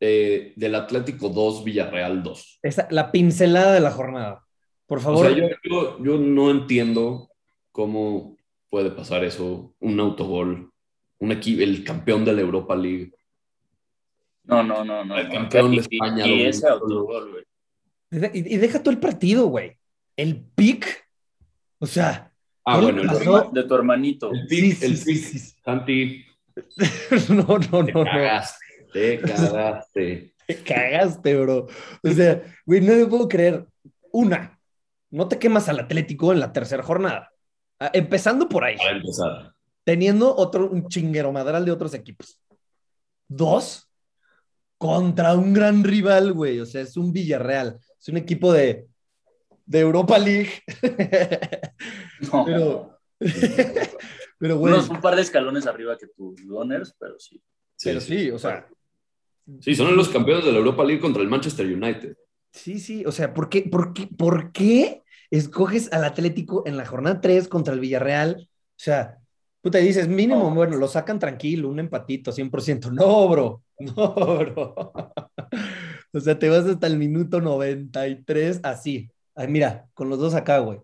eh, 0.00 0.52
del 0.56 0.74
Atlético 0.74 1.28
2, 1.28 1.64
Villarreal 1.64 2.22
2. 2.22 2.60
la 2.90 3.10
pincelada 3.12 3.72
de 3.72 3.80
la 3.80 3.90
jornada. 3.90 4.44
Por 4.86 5.00
favor. 5.00 5.26
O 5.26 5.28
sea, 5.30 5.36
yo, 5.64 6.02
yo, 6.02 6.18
no 6.18 6.50
entiendo 6.50 7.30
cómo 7.72 8.36
puede 8.68 8.90
pasar 8.90 9.24
eso, 9.24 9.74
un 9.80 10.00
autogol, 10.00 10.70
un 11.18 11.32
equipo, 11.32 11.62
el 11.62 11.84
campeón 11.84 12.24
de 12.24 12.32
la 12.32 12.40
Europa 12.42 12.76
League. 12.76 13.12
No, 14.44 14.62
no, 14.62 14.84
no, 14.84 15.04
no. 15.04 15.18
El 15.18 15.28
campeón 15.30 15.70
de 15.70 15.78
España. 15.78 16.26
Y, 16.26 16.42
ese 16.42 16.68
autogol, 16.68 17.30
güey. 17.30 18.30
Y, 18.34 18.56
deja 18.58 18.82
todo 18.82 18.90
el 18.90 19.00
partido, 19.00 19.46
güey. 19.46 19.78
El 20.16 20.44
pick. 20.54 21.08
O 21.78 21.86
sea. 21.86 22.30
Ah, 22.64 22.80
bueno, 22.80 23.02
el 23.02 23.52
de 23.52 23.64
tu 23.64 23.74
hermanito. 23.74 24.30
El 24.32 24.46
pick, 24.46 24.82
el 24.82 24.98
pick. 24.98 25.22
Santi, 25.64 26.24
no, 27.28 27.58
no, 27.72 27.82
no. 27.82 27.84
Te 27.84 27.92
cagaste, 27.92 28.64
te 28.92 29.20
cagaste. 29.20 30.34
Te 30.46 30.62
cagaste, 30.62 31.36
bro. 31.36 31.68
O 32.02 32.10
sea, 32.10 32.42
güey, 32.66 32.82
no 32.82 32.92
me 32.92 33.06
puedo 33.06 33.26
creer. 33.28 33.66
Una, 34.12 34.60
no 35.10 35.26
te 35.26 35.38
quemas 35.38 35.70
al 35.70 35.80
Atlético 35.80 36.34
en 36.34 36.40
la 36.40 36.52
tercera 36.52 36.82
jornada. 36.82 37.30
Ah, 37.80 37.90
empezando 37.94 38.46
por 38.46 38.62
ahí. 38.62 38.76
Para 38.76 38.96
empezar. 38.96 39.54
Teniendo 39.84 40.36
otro, 40.36 40.68
un 40.68 40.86
chinguero 40.88 41.32
madral 41.32 41.64
de 41.64 41.72
otros 41.72 41.94
equipos. 41.94 42.38
Dos, 43.26 43.88
contra 44.76 45.34
un 45.34 45.54
gran 45.54 45.82
rival, 45.82 46.34
güey. 46.34 46.60
O 46.60 46.66
sea, 46.66 46.82
es 46.82 46.96
un 46.98 47.10
Villarreal. 47.10 47.78
Es 47.98 48.08
un 48.08 48.18
equipo 48.18 48.52
de, 48.52 48.86
de 49.64 49.80
Europa 49.80 50.18
League. 50.18 50.62
No. 52.20 52.44
Pero. 52.44 52.98
Pero, 54.44 54.58
Unos 54.58 54.90
un 54.90 55.00
par 55.00 55.16
de 55.16 55.22
escalones 55.22 55.66
arriba 55.66 55.96
que 55.96 56.06
tus 56.06 56.46
Gunners, 56.46 56.94
pero 57.00 57.18
sí. 57.18 57.42
Pero 57.82 57.98
sí, 57.98 58.30
o 58.30 58.38
sea. 58.38 58.68
Sí, 59.60 59.74
son 59.74 59.96
los 59.96 60.10
campeones 60.10 60.44
de 60.44 60.52
la 60.52 60.58
Europa 60.58 60.84
League 60.84 61.00
contra 61.00 61.22
el 61.22 61.30
Manchester 61.30 61.64
United. 61.64 62.14
Sí, 62.52 62.78
sí, 62.78 63.06
o 63.06 63.10
sea, 63.10 63.32
¿por 63.32 63.48
qué, 63.48 63.62
por 63.62 63.94
qué, 63.94 64.06
por 64.06 64.52
qué 64.52 65.02
escoges 65.30 65.90
al 65.94 66.04
Atlético 66.04 66.62
en 66.66 66.76
la 66.76 66.84
jornada 66.84 67.22
3 67.22 67.48
contra 67.48 67.72
el 67.72 67.80
Villarreal? 67.80 68.46
O 68.46 68.74
sea, 68.76 69.16
tú 69.62 69.70
te 69.70 69.78
dices, 69.78 70.08
mínimo, 70.08 70.54
bueno, 70.54 70.76
lo 70.76 70.88
sacan 70.88 71.18
tranquilo, 71.18 71.70
un 71.70 71.78
empatito, 71.78 72.30
100%. 72.30 72.92
No, 72.92 73.26
bro, 73.30 73.62
no, 73.78 74.14
bro. 74.14 74.74
o 76.12 76.20
sea, 76.20 76.38
te 76.38 76.50
vas 76.50 76.66
hasta 76.66 76.86
el 76.86 76.98
minuto 76.98 77.40
93 77.40 78.60
así. 78.62 79.08
Ay, 79.34 79.48
mira, 79.48 79.88
con 79.94 80.10
los 80.10 80.18
dos 80.18 80.34
acá, 80.34 80.58
güey. 80.58 80.80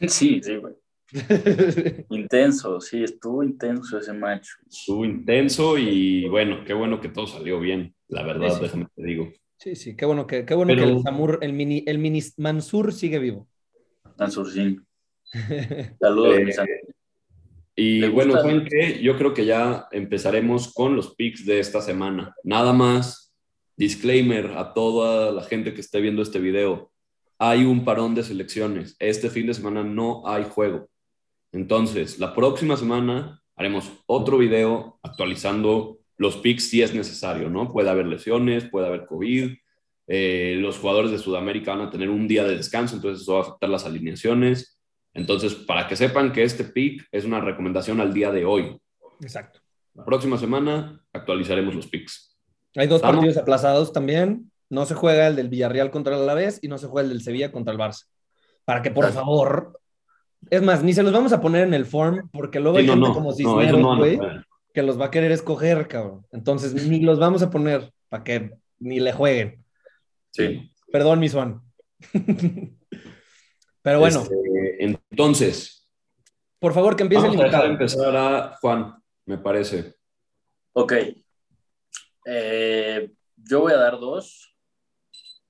Sí, 0.08 0.40
sí, 0.42 0.56
güey. 0.56 0.81
intenso, 2.10 2.80
sí, 2.80 3.04
estuvo 3.04 3.42
intenso 3.42 3.98
ese 3.98 4.12
match. 4.12 4.48
Estuvo 4.68 5.04
intenso 5.04 5.76
y 5.78 6.28
bueno, 6.28 6.64
qué 6.64 6.72
bueno 6.72 7.00
que 7.00 7.08
todo 7.08 7.26
salió 7.26 7.60
bien, 7.60 7.94
la 8.08 8.22
verdad, 8.22 8.60
déjame 8.60 8.86
te 8.94 9.02
digo. 9.02 9.32
Sí, 9.58 9.76
sí, 9.76 9.96
qué 9.96 10.06
bueno 10.06 10.26
que, 10.26 10.44
qué 10.44 10.54
bueno 10.54 10.74
que 10.74 10.82
el 10.82 11.02
Samur, 11.02 11.38
el 11.40 11.52
mini, 11.52 11.84
el 11.86 11.98
mini 11.98 12.20
Mansur 12.36 12.92
sigue 12.92 13.18
vivo. 13.18 13.46
Mansur, 14.18 14.50
sí. 14.50 14.76
Saludos, 16.00 16.36
eh, 16.36 16.80
Y 17.76 18.08
bueno, 18.08 18.32
¿saben 18.32 18.66
Yo 19.00 19.16
creo 19.16 19.32
que 19.32 19.44
ya 19.44 19.86
empezaremos 19.92 20.72
con 20.72 20.96
los 20.96 21.14
picks 21.14 21.46
de 21.46 21.60
esta 21.60 21.80
semana. 21.80 22.34
Nada 22.42 22.72
más, 22.72 23.32
disclaimer 23.76 24.52
a 24.56 24.74
toda 24.74 25.30
la 25.32 25.44
gente 25.44 25.74
que 25.74 25.80
esté 25.80 26.00
viendo 26.00 26.22
este 26.22 26.40
video. 26.40 26.90
Hay 27.38 27.64
un 27.64 27.84
parón 27.84 28.14
de 28.14 28.22
selecciones. 28.22 28.96
Este 28.98 29.30
fin 29.30 29.46
de 29.46 29.54
semana 29.54 29.82
no 29.84 30.26
hay 30.26 30.44
juego. 30.44 30.88
Entonces, 31.52 32.18
la 32.18 32.34
próxima 32.34 32.76
semana 32.76 33.42
haremos 33.56 33.92
otro 34.06 34.38
video 34.38 34.98
actualizando 35.02 35.98
los 36.16 36.36
picks 36.38 36.68
si 36.68 36.82
es 36.82 36.94
necesario, 36.94 37.50
¿no? 37.50 37.68
Puede 37.68 37.90
haber 37.90 38.06
lesiones, 38.06 38.64
puede 38.64 38.86
haber 38.86 39.06
COVID, 39.06 39.52
eh, 40.06 40.56
los 40.58 40.78
jugadores 40.78 41.10
de 41.10 41.18
Sudamérica 41.18 41.74
van 41.74 41.86
a 41.86 41.90
tener 41.90 42.10
un 42.10 42.26
día 42.26 42.44
de 42.44 42.56
descanso, 42.56 42.96
entonces 42.96 43.22
eso 43.22 43.34
va 43.34 43.40
a 43.40 43.42
afectar 43.42 43.70
las 43.70 43.86
alineaciones. 43.86 44.78
Entonces, 45.14 45.54
para 45.54 45.86
que 45.86 45.96
sepan 45.96 46.32
que 46.32 46.42
este 46.42 46.64
pick 46.64 47.06
es 47.12 47.24
una 47.24 47.40
recomendación 47.40 48.00
al 48.00 48.12
día 48.12 48.30
de 48.30 48.44
hoy. 48.44 48.78
Exacto. 49.20 49.60
La 49.94 50.04
próxima 50.04 50.38
semana 50.38 51.04
actualizaremos 51.12 51.74
los 51.74 51.86
picks. 51.86 52.38
Hay 52.76 52.86
dos 52.86 53.02
partidos 53.02 53.36
aplazados 53.36 53.92
también. 53.92 54.50
No 54.70 54.86
se 54.86 54.94
juega 54.94 55.26
el 55.26 55.36
del 55.36 55.50
Villarreal 55.50 55.90
contra 55.90 56.16
el 56.16 56.22
Alavés 56.22 56.58
y 56.62 56.68
no 56.68 56.78
se 56.78 56.86
juega 56.86 57.04
el 57.04 57.10
del 57.10 57.22
Sevilla 57.22 57.52
contra 57.52 57.72
el 57.72 57.78
Barça. 57.78 58.06
Para 58.64 58.80
que 58.80 58.90
por 58.90 59.10
favor 59.12 59.78
es 60.50 60.62
más, 60.62 60.82
ni 60.82 60.92
se 60.92 61.02
los 61.02 61.12
vamos 61.12 61.32
a 61.32 61.40
poner 61.40 61.66
en 61.66 61.74
el 61.74 61.86
form 61.86 62.28
porque 62.30 62.60
luego 62.60 62.78
hay 62.78 62.86
gente 62.86 63.08
como 63.12 63.32
Cisneros, 63.32 63.98
güey, 63.98 64.18
que 64.72 64.82
los 64.82 65.00
va 65.00 65.06
a 65.06 65.10
querer 65.10 65.32
escoger, 65.32 65.88
cabrón. 65.88 66.26
Entonces, 66.32 66.74
ni 66.88 67.00
los 67.00 67.18
vamos 67.18 67.42
a 67.42 67.50
poner 67.50 67.92
para 68.08 68.24
que 68.24 68.52
ni 68.78 69.00
le 69.00 69.12
jueguen. 69.12 69.64
Sí. 70.30 70.70
Perdón, 70.90 71.20
mi 71.20 71.28
Swan. 71.28 71.62
Pero 73.82 73.98
bueno. 73.98 74.22
Este, 74.22 74.84
entonces. 74.84 75.88
Por 76.58 76.72
favor, 76.72 76.96
que 76.96 77.02
empiece 77.02 77.26
vamos 77.26 77.40
a 77.40 77.44
dejar 77.44 77.66
empezar 77.66 78.16
a 78.16 78.56
Juan, 78.60 78.94
me 79.26 79.38
parece. 79.38 79.96
Ok. 80.74 80.92
Eh, 82.24 83.10
yo 83.36 83.60
voy 83.60 83.72
a 83.72 83.78
dar 83.78 83.98
dos, 83.98 84.54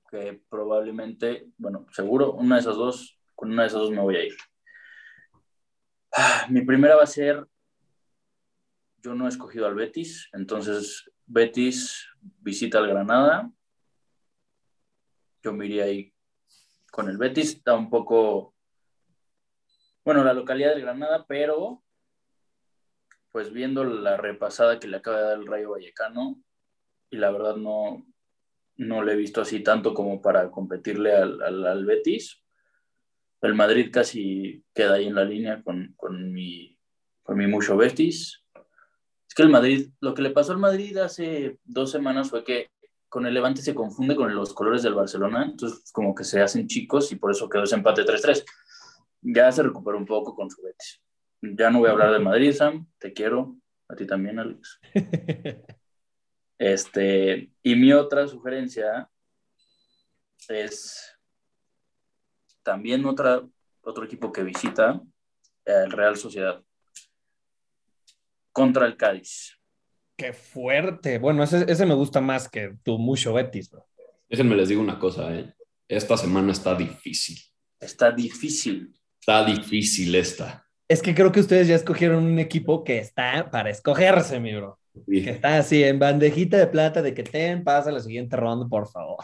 que 0.09 0.41
probablemente, 0.49 1.49
bueno, 1.57 1.85
seguro, 1.91 2.33
una 2.33 2.55
de 2.55 2.61
esas 2.61 2.75
dos, 2.75 3.19
con 3.35 3.51
una 3.51 3.63
de 3.63 3.67
esas 3.67 3.81
dos 3.81 3.91
me 3.91 4.01
voy 4.01 4.15
a 4.15 4.25
ir. 4.25 4.35
Mi 6.49 6.61
primera 6.61 6.95
va 6.95 7.03
a 7.03 7.07
ser, 7.07 7.45
yo 8.97 9.15
no 9.15 9.25
he 9.25 9.29
escogido 9.29 9.65
al 9.65 9.75
Betis, 9.75 10.29
entonces 10.33 11.09
Betis 11.25 12.07
visita 12.39 12.77
al 12.77 12.87
Granada. 12.87 13.51
Yo 15.41 15.53
me 15.53 15.65
iría 15.65 15.85
ahí 15.85 16.13
con 16.91 17.09
el 17.09 17.17
Betis. 17.17 17.55
Está 17.55 17.73
un 17.75 17.89
poco, 17.89 18.55
bueno, 20.05 20.23
la 20.23 20.33
localidad 20.33 20.71
del 20.71 20.81
Granada, 20.81 21.25
pero 21.27 21.83
pues 23.31 23.51
viendo 23.51 23.83
la 23.83 24.15
repasada 24.15 24.79
que 24.79 24.87
le 24.87 24.97
acaba 24.97 25.17
de 25.17 25.23
dar 25.23 25.39
el 25.39 25.47
Rayo 25.47 25.71
Vallecano, 25.71 26.39
y 27.09 27.17
la 27.17 27.31
verdad 27.31 27.55
no, 27.55 28.05
no 28.77 29.03
le 29.03 29.13
he 29.13 29.15
visto 29.15 29.41
así 29.41 29.63
tanto 29.63 29.93
como 29.93 30.21
para 30.21 30.51
competirle 30.51 31.13
al, 31.13 31.41
al, 31.41 31.85
Betis. 31.85 32.42
El 33.43 33.55
Madrid 33.55 33.89
casi 33.91 34.63
queda 34.73 34.95
ahí 34.95 35.07
en 35.07 35.15
la 35.15 35.25
línea 35.25 35.61
con, 35.61 35.93
con 35.97 36.31
mi, 36.31 36.79
con 37.21 37.37
mi 37.37 37.45
mucho 37.45 37.75
Betis. 37.75 38.41
Es 39.27 39.35
que 39.35 39.43
el 39.43 39.49
Madrid, 39.49 39.89
lo 39.99 40.13
que 40.13 40.21
le 40.21 40.29
pasó 40.29 40.53
al 40.53 40.59
Madrid 40.59 40.97
hace 40.97 41.59
dos 41.63 41.91
semanas 41.91 42.29
fue 42.29 42.43
que 42.43 42.71
con 43.09 43.25
el 43.25 43.33
Levante 43.33 43.61
se 43.61 43.75
confunde 43.75 44.15
con 44.15 44.33
los 44.33 44.53
colores 44.53 44.81
del 44.81 44.95
Barcelona, 44.95 45.45
entonces 45.45 45.91
como 45.91 46.15
que 46.15 46.23
se 46.23 46.41
hacen 46.41 46.67
chicos 46.67 47.11
y 47.11 47.15
por 47.15 47.31
eso 47.31 47.49
quedó 47.49 47.63
ese 47.63 47.75
empate 47.75 48.03
3-3. 48.03 48.43
Ya 49.21 49.51
se 49.51 49.61
recuperó 49.61 49.97
un 49.97 50.05
poco 50.05 50.33
con 50.35 50.49
su 50.49 50.61
Betis. 50.61 51.01
Ya 51.41 51.69
no 51.69 51.79
voy 51.79 51.89
a 51.89 51.91
hablar 51.91 52.13
de 52.13 52.19
Madrid, 52.19 52.53
Sam, 52.53 52.87
te 52.97 53.11
quiero, 53.11 53.57
a 53.89 53.95
ti 53.95 54.07
también, 54.07 54.39
Alex. 54.39 54.79
Este, 56.59 57.51
y 57.61 57.75
mi 57.75 57.91
otra 57.91 58.25
sugerencia 58.25 59.09
es 60.47 61.12
también 62.63 63.05
otra, 63.05 63.41
otro 63.81 64.05
equipo 64.05 64.31
que 64.31 64.43
visita, 64.43 65.01
el 65.65 65.91
Real 65.91 66.17
Sociedad, 66.17 66.63
contra 68.51 68.85
el 68.85 68.97
Cádiz. 68.97 69.59
Qué 70.15 70.33
fuerte. 70.33 71.19
Bueno, 71.19 71.43
ese, 71.43 71.85
me 71.85 71.95
gusta 71.95 72.21
más 72.21 72.47
que 72.47 72.75
tu 72.83 72.97
mucho 72.97 73.33
Betis. 73.33 73.69
Bro. 73.69 73.85
Déjenme 74.29 74.55
les 74.55 74.69
digo 74.69 74.81
una 74.81 74.99
cosa, 74.99 75.33
¿eh? 75.35 75.53
Esta 75.87 76.17
semana 76.17 76.51
está 76.51 76.75
difícil. 76.75 77.37
Está 77.79 78.11
difícil. 78.11 78.93
Está 79.19 79.43
difícil 79.43 80.15
esta. 80.15 80.67
Es 80.87 81.01
que 81.01 81.15
creo 81.15 81.31
que 81.31 81.39
ustedes 81.39 81.67
ya 81.67 81.75
escogieron 81.75 82.23
un 82.23 82.39
equipo 82.39 82.83
que 82.83 82.99
está 82.99 83.49
para 83.49 83.69
escogerse, 83.69 84.39
mi 84.39 84.55
bro. 84.55 84.79
Que 85.07 85.31
está 85.31 85.57
así 85.57 85.83
en 85.83 85.97
bandejita 85.97 86.57
de 86.57 86.67
plata 86.67 87.01
de 87.01 87.13
que 87.13 87.23
ten, 87.23 87.63
pasa 87.63 87.91
la 87.91 87.99
siguiente 87.99 88.35
ronda, 88.35 88.67
por 88.67 88.87
favor. 88.87 89.23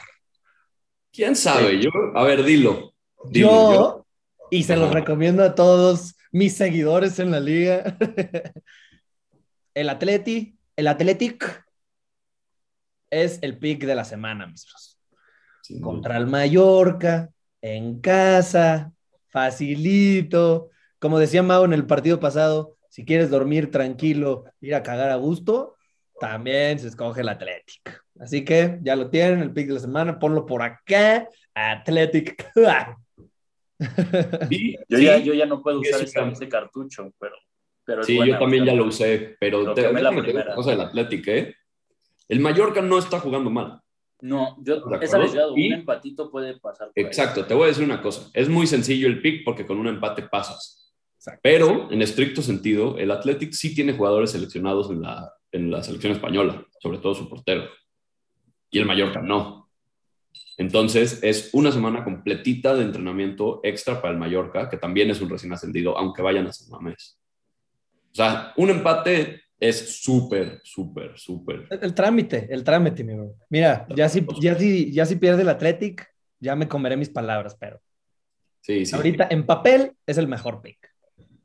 ¿Quién 1.11 1.35
sabe? 1.35 1.81
Yo, 1.81 1.89
a 2.15 2.23
ver, 2.23 2.43
dilo. 2.43 2.93
Yo, 3.31 4.05
y 4.49 4.63
se 4.63 4.75
los 4.75 4.93
recomiendo 4.93 5.43
a 5.43 5.55
todos 5.55 6.15
mis 6.31 6.55
seguidores 6.55 7.19
en 7.19 7.31
la 7.31 7.39
liga. 7.39 7.97
el 9.73 9.89
Atleti, 9.89 10.57
el 10.75 10.87
Athletic 10.87 11.65
es 13.09 13.39
el 13.41 13.57
pick 13.57 13.85
de 13.85 13.95
la 13.95 14.05
semana, 14.05 14.47
mis 14.47 14.65
bros. 14.65 14.97
Contra 15.81 16.17
el 16.17 16.25
Mallorca, 16.25 17.29
en 17.61 17.99
casa, 17.99 18.91
facilito. 19.27 20.69
Como 20.97 21.19
decía 21.19 21.43
Mau 21.43 21.63
en 21.65 21.73
el 21.73 21.85
partido 21.85 22.19
pasado, 22.19 22.75
si 22.89 23.05
quieres 23.05 23.29
dormir 23.29 23.69
tranquilo, 23.69 24.45
ir 24.61 24.73
a 24.73 24.83
cagar 24.83 25.11
a 25.11 25.15
gusto, 25.15 25.75
también 26.19 26.79
se 26.79 26.87
escoge 26.87 27.21
el 27.21 27.29
Athletic. 27.29 28.03
Así 28.19 28.43
que 28.43 28.79
ya 28.81 28.95
lo 28.95 29.09
tienen, 29.09 29.39
el 29.39 29.53
pick 29.53 29.67
de 29.67 29.75
la 29.75 29.79
semana, 29.79 30.19
ponlo 30.19 30.45
por 30.45 30.61
acá, 30.61 31.29
Athletic. 31.53 32.51
yo, 34.89 34.97
ya, 34.99 35.17
yo, 35.19 35.33
ya, 35.33 35.45
no 35.45 35.61
puedo 35.61 35.79
usar 35.79 36.01
ese, 36.01 36.49
cartucho, 36.49 37.13
pero... 37.19 37.35
pero 37.85 38.03
sí, 38.03 38.17
yo 38.17 38.37
también 38.37 38.65
ya 38.65 38.73
lo 38.73 38.85
usé, 38.85 39.37
pero 39.39 39.73
te, 39.73 39.91
la 39.91 40.55
cosa 40.55 40.71
del 40.71 40.81
Athletic, 40.81 41.27
¿eh? 41.27 41.55
El 42.27 42.41
Mallorca 42.41 42.81
no 42.81 42.99
está 42.99 43.19
jugando 43.19 43.49
mal. 43.49 43.79
No, 44.21 44.57
yo 44.61 44.83
es 45.01 45.13
arriesgado, 45.13 45.53
un 45.53 45.73
empatito 45.73 46.29
puede 46.29 46.59
pasar. 46.59 46.91
Exacto, 46.93 47.45
te 47.45 47.53
voy 47.53 47.65
a 47.65 47.67
decir 47.67 47.85
una 47.85 48.01
cosa, 48.01 48.29
es 48.33 48.49
muy 48.49 48.67
sencillo 48.67 49.07
el 49.07 49.21
pick 49.21 49.45
porque 49.45 49.65
con 49.65 49.79
un 49.79 49.87
empate 49.87 50.23
pasas. 50.23 50.93
Pero, 51.41 51.91
en 51.91 52.01
estricto 52.01 52.41
sentido, 52.41 52.97
el 52.97 53.11
Athletic 53.11 53.51
sí 53.53 53.75
tiene 53.75 53.93
jugadores 53.93 54.31
seleccionados 54.31 54.89
en 54.89 55.01
la, 55.01 55.33
en 55.51 55.71
la 55.71 55.83
selección 55.83 56.13
española, 56.13 56.65
sobre 56.79 56.97
todo 56.99 57.15
su 57.15 57.29
portero. 57.29 57.65
Y 58.71 58.79
el 58.79 58.85
Mallorca 58.85 59.21
no. 59.21 59.68
Entonces, 60.59 61.23
es 61.23 61.51
una 61.53 61.71
semana 61.71 62.03
completita 62.03 62.75
de 62.75 62.83
entrenamiento 62.83 63.61
extra 63.63 64.01
para 64.01 64.13
el 64.13 64.19
Mallorca, 64.19 64.69
que 64.69 64.75
también 64.75 65.09
es 65.09 65.21
un 65.21 65.29
recién 65.29 65.53
ascendido, 65.53 65.97
aunque 65.97 66.21
vayan 66.21 66.47
a 66.47 66.51
San 66.51 66.69
Mamés. 66.69 67.17
O 68.11 68.15
sea, 68.15 68.51
un 68.57 68.69
empate 68.69 69.43
es 69.57 70.03
súper, 70.03 70.59
súper, 70.65 71.17
súper. 71.17 71.65
El, 71.69 71.93
trámite, 71.93 72.49
el 72.51 72.65
trámite, 72.65 73.05
mi 73.05 73.13
Mira, 73.49 73.87
ya 73.95 74.09
si, 74.09 74.27
ya, 74.41 74.55
si, 74.55 74.91
ya 74.91 75.05
si 75.05 75.15
pierde 75.15 75.43
el 75.43 75.49
Athletic, 75.49 76.05
ya 76.41 76.57
me 76.57 76.67
comeré 76.67 76.97
mis 76.97 77.09
palabras, 77.09 77.55
pero. 77.57 77.79
Sí, 78.59 78.85
sí. 78.85 78.93
Ahorita, 78.93 79.29
en 79.31 79.45
papel, 79.45 79.93
es 80.05 80.17
el 80.17 80.27
mejor 80.27 80.61
pick. 80.61 80.93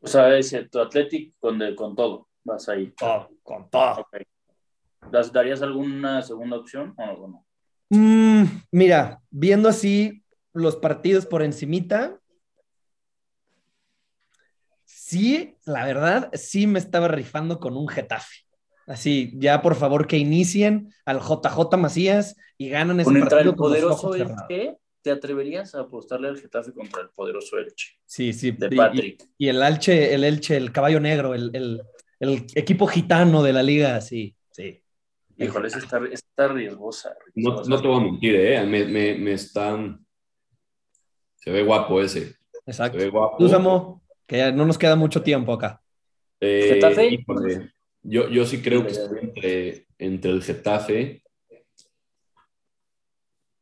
O 0.01 0.09
sea, 0.09 0.37
es 0.37 0.57
tu 0.73 0.81
Athletic 0.81 1.35
con, 1.39 1.61
con 1.77 1.95
todo, 1.95 2.31
vas 2.43 2.69
ahí. 2.69 2.93
con 3.45 3.71
todo. 3.71 4.09
¿Darías 5.33 5.63
alguna 5.63 6.21
segunda 6.21 6.57
opción 6.57 6.95
o 6.97 7.29
no? 7.29 7.47
Mm, 7.91 8.45
mira, 8.71 9.21
viendo 9.31 9.69
así 9.69 10.25
los 10.53 10.77
partidos 10.77 11.27
por 11.27 11.43
encimita, 11.43 12.21
sí, 14.85 15.57
la 15.65 15.85
verdad, 15.85 16.31
sí 16.35 16.67
me 16.67 16.79
estaba 16.79 17.09
rifando 17.09 17.61
con 17.61 17.77
un 17.77 17.89
Getafe. 17.89 18.45
Así, 18.87 19.33
ya 19.37 19.63
por 19.63 19.77
favor 19.77 20.07
que 20.07 20.19
inicien 20.19 20.93
al 21.07 21.21
JJ 21.21 21.77
Macías 21.79 22.37
y 22.59 22.69
ganan 22.69 23.01
ese 23.01 23.11
partido. 23.19 23.41
el 23.41 23.55
poderoso 23.55 24.13
¿Te 25.05 25.11
atreverías 25.11 25.75
a 25.75 25.81
apostarle 25.81 26.29
al 26.29 26.39
Getafe 26.39 26.73
contra 26.73 27.03
el 27.03 27.11
poderoso 27.11 27.59
Elche? 27.59 27.99
Sí, 28.07 28.33
sí. 28.33 28.53
De 28.53 28.71
Patrick. 28.71 29.23
Y, 29.37 29.49
el 29.49 29.63
Elche, 29.63 30.15
el 30.15 30.25
Elche, 30.25 30.57
el 30.57 30.73
caballo 30.73 30.99
negro, 30.99 31.35
el, 31.35 31.83
equipo 32.55 32.87
gitano 32.87 33.43
de 33.43 33.53
la 33.53 33.63
liga, 33.63 34.01
sí, 34.01 34.35
sí. 34.51 34.83
Híjole, 35.37 35.69
está, 35.69 36.01
está 36.11 36.49
riesgosa. 36.49 37.15
No, 37.35 37.63
te 37.63 37.89
voy 37.89 38.01
a 38.01 38.05
mentir, 38.05 38.37
¿eh? 38.37 38.65
Me, 38.65 39.33
están... 39.33 40.05
Se 41.37 41.51
ve 41.51 41.63
guapo 41.63 42.01
ese. 42.01 42.37
Exacto. 42.67 42.99
Se 42.99 43.05
ve 43.05 43.11
guapo. 43.11 43.37
Tú, 43.39 44.01
que 44.27 44.39
ya 44.39 44.53
no 44.53 44.65
nos 44.65 44.79
queda 44.79 44.97
mucho 44.97 45.23
tiempo 45.23 45.53
acá. 45.53 45.83
Eh, 46.41 46.75
¿Getafe? 46.75 47.25
yo, 48.03 48.29
yo 48.29 48.47
sí 48.47 48.63
creo 48.63 48.87
que 48.87 48.93
estoy 48.93 49.19
entre, 49.21 49.87
entre 49.99 50.31
el 50.31 50.43
Getafe 50.43 51.23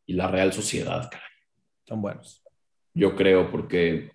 y 0.07 0.13
la 0.15 0.29
Real 0.29 0.53
Sociedad, 0.53 1.09
caray 1.11 1.33
son 1.93 2.01
buenos. 2.01 2.43
Yo 2.95 3.15
creo, 3.15 3.51
porque 3.51 4.13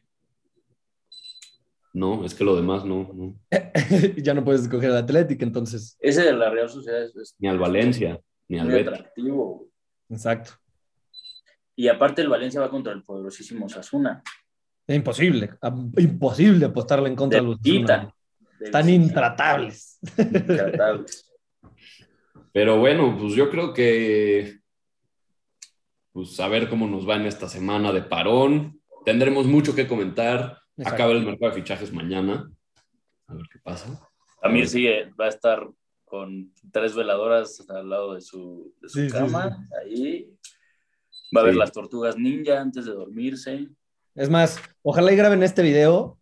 no, 1.98 2.24
es 2.24 2.36
que 2.36 2.44
lo 2.44 2.56
demás 2.56 2.86
no. 2.86 3.36
ya 4.18 4.36
no 4.36 4.44
puedes 4.44 4.62
escoger 4.62 4.92
al 4.92 4.98
Atlético, 4.98 5.44
entonces. 5.44 5.98
Ese 6.00 6.22
de 6.22 6.34
la 6.34 6.52
Real 6.52 6.70
Sociedad 6.70 7.02
es. 7.04 7.36
ni 7.40 7.48
al 7.48 7.58
Valencia, 7.58 8.22
ni 8.48 8.60
al 8.60 8.72
atractivo. 8.72 9.68
Exacto. 10.08 10.52
Y 11.76 11.88
aparte, 11.88 12.22
el 12.22 12.30
Valencia 12.30 12.62
va 12.62 12.70
contra 12.70 12.94
el 12.94 13.04
poderosísimo 13.04 13.68
Sasuna. 13.68 14.22
Es 14.86 14.96
imposible, 14.96 15.50
imposible 15.98 16.66
apostarle 16.68 17.10
en 17.10 17.16
contra 17.16 17.42
de 17.42 17.46
los 17.48 17.58
Están 18.60 18.90
intratables. 18.90 20.00
Intratables. 20.18 21.32
Pero 22.54 22.78
bueno, 22.78 23.18
pues 23.20 23.34
yo 23.34 23.50
creo 23.50 23.74
que 23.74 24.60
pues 26.14 26.40
a 26.40 26.48
ver 26.48 26.70
cómo 26.70 26.88
nos 26.88 27.10
va 27.10 27.16
en 27.16 27.26
esta 27.26 27.50
semana 27.50 27.92
de 27.92 28.04
parón. 28.04 28.80
Tendremos 29.04 29.48
mucho 29.48 29.74
que 29.74 29.88
comentar. 29.88 30.60
Acaba 30.86 31.12
el 31.12 31.26
mercado 31.26 31.52
de 31.52 31.62
fichajes 31.62 31.92
mañana. 31.92 32.52
A 33.28 33.34
ver 33.34 33.46
qué 33.52 33.60
pasa. 33.60 34.08
También 34.42 34.68
sigue, 34.68 35.12
va 35.20 35.26
a 35.26 35.30
estar 35.30 35.68
con 36.06 36.54
tres 36.72 36.96
veladoras 36.96 37.66
al 37.70 37.90
lado 37.90 38.14
de 38.14 38.22
su, 38.22 38.74
cama. 39.12 39.68
Ahí 39.82 40.30
va 41.36 41.42
a 41.42 41.46
ver 41.46 41.56
las 41.56 41.72
tortugas 41.72 42.18
ninja 42.18 42.62
antes 42.62 42.86
de 42.86 42.94
dormirse. 42.94 43.68
Es 44.16 44.30
más, 44.30 44.60
ojalá 44.84 45.12
y 45.12 45.16
graben 45.16 45.44
este 45.44 45.62
video. 45.62 46.20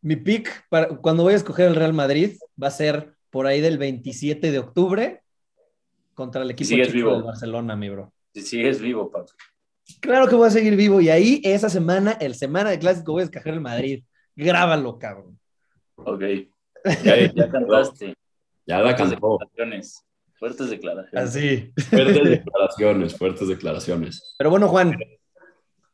Mi 0.00 0.16
pick 0.16 0.68
para 0.68 0.88
cuando 0.88 1.22
voy 1.22 1.34
a 1.34 1.36
escoger 1.36 1.68
el 1.68 1.76
Real 1.76 1.92
Madrid 1.92 2.36
va 2.60 2.68
a 2.68 2.72
ser 2.72 3.14
por 3.30 3.46
ahí 3.46 3.60
del 3.60 3.78
27 3.78 4.50
de 4.50 4.58
octubre 4.58 5.22
contra 6.14 6.42
el 6.42 6.50
equipo 6.50 6.76
de 6.76 7.22
Barcelona, 7.22 7.76
mi 7.76 7.88
bro. 7.88 8.12
Si 8.34 8.42
sigues 8.42 8.80
vivo, 8.80 9.10
Pato. 9.10 9.32
Claro 10.00 10.28
que 10.28 10.34
voy 10.34 10.48
a 10.48 10.50
seguir 10.50 10.76
vivo. 10.76 11.00
Y 11.00 11.08
ahí, 11.08 11.40
esa 11.44 11.68
semana, 11.68 12.12
el 12.12 12.34
semana 12.34 12.70
de 12.70 12.78
clásico, 12.78 13.12
voy 13.12 13.22
a 13.22 13.24
escoger 13.24 13.54
el 13.54 13.60
Madrid. 13.60 14.04
Grábalo, 14.34 14.98
cabrón. 14.98 15.38
Ok. 15.96 16.22
Ya, 17.04 17.32
ya 17.32 17.50
cantaste. 17.52 18.14
Ya 18.66 18.80
la 18.80 18.96
cantó. 18.96 19.38
Fuertes 20.38 20.70
declaraciones. 20.70 21.28
Así. 21.28 21.72
Fuertes 21.88 22.24
declaraciones, 22.24 23.16
fuertes 23.16 23.48
declaraciones. 23.48 24.34
Pero 24.38 24.50
bueno, 24.50 24.68
Juan, 24.68 24.96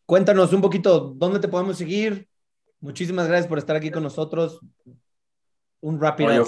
cuéntanos 0.06 0.52
un 0.52 0.62
poquito 0.62 1.00
dónde 1.00 1.38
te 1.38 1.48
podemos 1.48 1.76
seguir. 1.76 2.28
Muchísimas 2.80 3.28
gracias 3.28 3.46
por 3.46 3.58
estar 3.58 3.76
aquí 3.76 3.90
con 3.90 4.02
nosotros. 4.02 4.60
Un 5.80 6.00
rápido. 6.00 6.46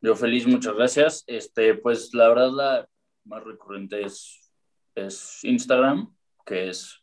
Yo 0.00 0.16
feliz, 0.16 0.46
muchas 0.46 0.74
gracias. 0.74 1.24
Este, 1.26 1.74
pues 1.74 2.12
la 2.12 2.28
verdad 2.28 2.50
la 2.50 2.88
más 3.24 3.44
recurrente 3.44 4.04
es, 4.04 4.50
es 4.94 5.42
Instagram, 5.42 6.14
que 6.44 6.68
es 6.68 7.00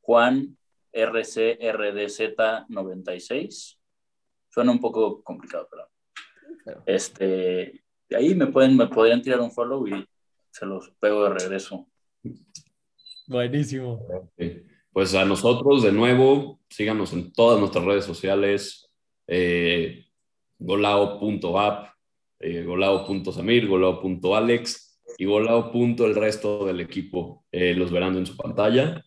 Juan 0.00 0.58
RCRDZ96. 0.92 3.78
Suena 4.48 4.72
un 4.72 4.80
poco 4.80 5.22
complicado, 5.22 5.68
pero, 5.70 5.88
este, 6.86 7.84
ahí 8.14 8.34
me 8.34 8.46
pueden, 8.46 8.76
me 8.76 8.86
podrían 8.86 9.22
tirar 9.22 9.40
un 9.40 9.50
follow 9.50 9.88
y 9.88 10.06
se 10.50 10.66
los 10.66 10.90
pego 11.00 11.24
de 11.24 11.30
regreso. 11.30 11.88
Buenísimo. 13.26 14.06
Pues 14.92 15.14
a 15.14 15.24
nosotros, 15.24 15.82
de 15.82 15.92
nuevo, 15.92 16.60
síganos 16.68 17.12
en 17.12 17.32
todas 17.32 17.58
nuestras 17.58 17.84
redes 17.84 18.04
sociales, 18.04 18.88
eh, 19.26 20.06
golao.app, 20.58 21.94
eh, 22.38 22.62
golao.samir, 22.62 23.66
golao.alex 23.66 24.93
y 25.18 25.24
golao. 25.24 25.70
el 25.74 26.14
resto 26.14 26.66
del 26.66 26.80
equipo. 26.80 27.44
Eh, 27.52 27.74
los 27.74 27.90
verán 27.90 28.16
en 28.16 28.26
su 28.26 28.36
pantalla. 28.36 29.04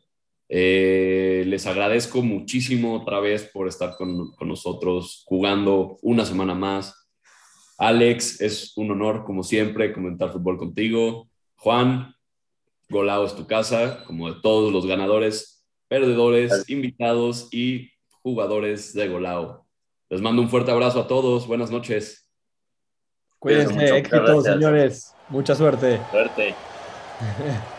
Eh, 0.50 1.44
les 1.48 1.68
agradezco 1.68 2.22
muchísimo 2.22 2.96
otra 2.96 3.20
vez 3.20 3.50
por 3.54 3.68
estar 3.68 3.96
con, 3.98 4.32
con, 4.32 4.48
nosotros 4.48 5.24
jugando 5.26 5.98
una 6.02 6.26
semana 6.26 6.56
más. 6.56 7.10
Alex, 7.78 8.42
es 8.42 8.74
un 8.78 8.92
honor, 8.92 9.24
como 9.26 9.44
siempre, 9.44 9.94
comentar 9.94 10.32
fútbol 10.32 10.58
contigo. 10.58 11.30
Juan, 11.56 12.16
Golao 12.90 13.26
es 13.26 13.36
tu 13.36 13.46
casa, 13.46 14.04
como 14.06 14.34
de 14.34 14.40
todos 14.42 14.72
los 14.72 14.86
ganadores, 14.86 15.68
perdedores, 15.88 16.70
invitados 16.70 17.50
y 17.52 17.92
jugadores 18.22 18.94
de 18.94 19.10
Golao. 19.10 19.68
Les 20.10 20.22
mando 20.22 20.42
un 20.42 20.50
fuerte 20.50 20.72
abrazo 20.72 21.02
a 21.02 21.08
todos. 21.08 21.48
Buenas 21.48 21.70
noches. 21.70 22.27
Cuídense, 23.40 23.98
éxito, 23.98 24.42
señores. 24.42 25.14
Mucha 25.30 25.56
suerte. 25.56 26.00
Suerte. 26.12 26.56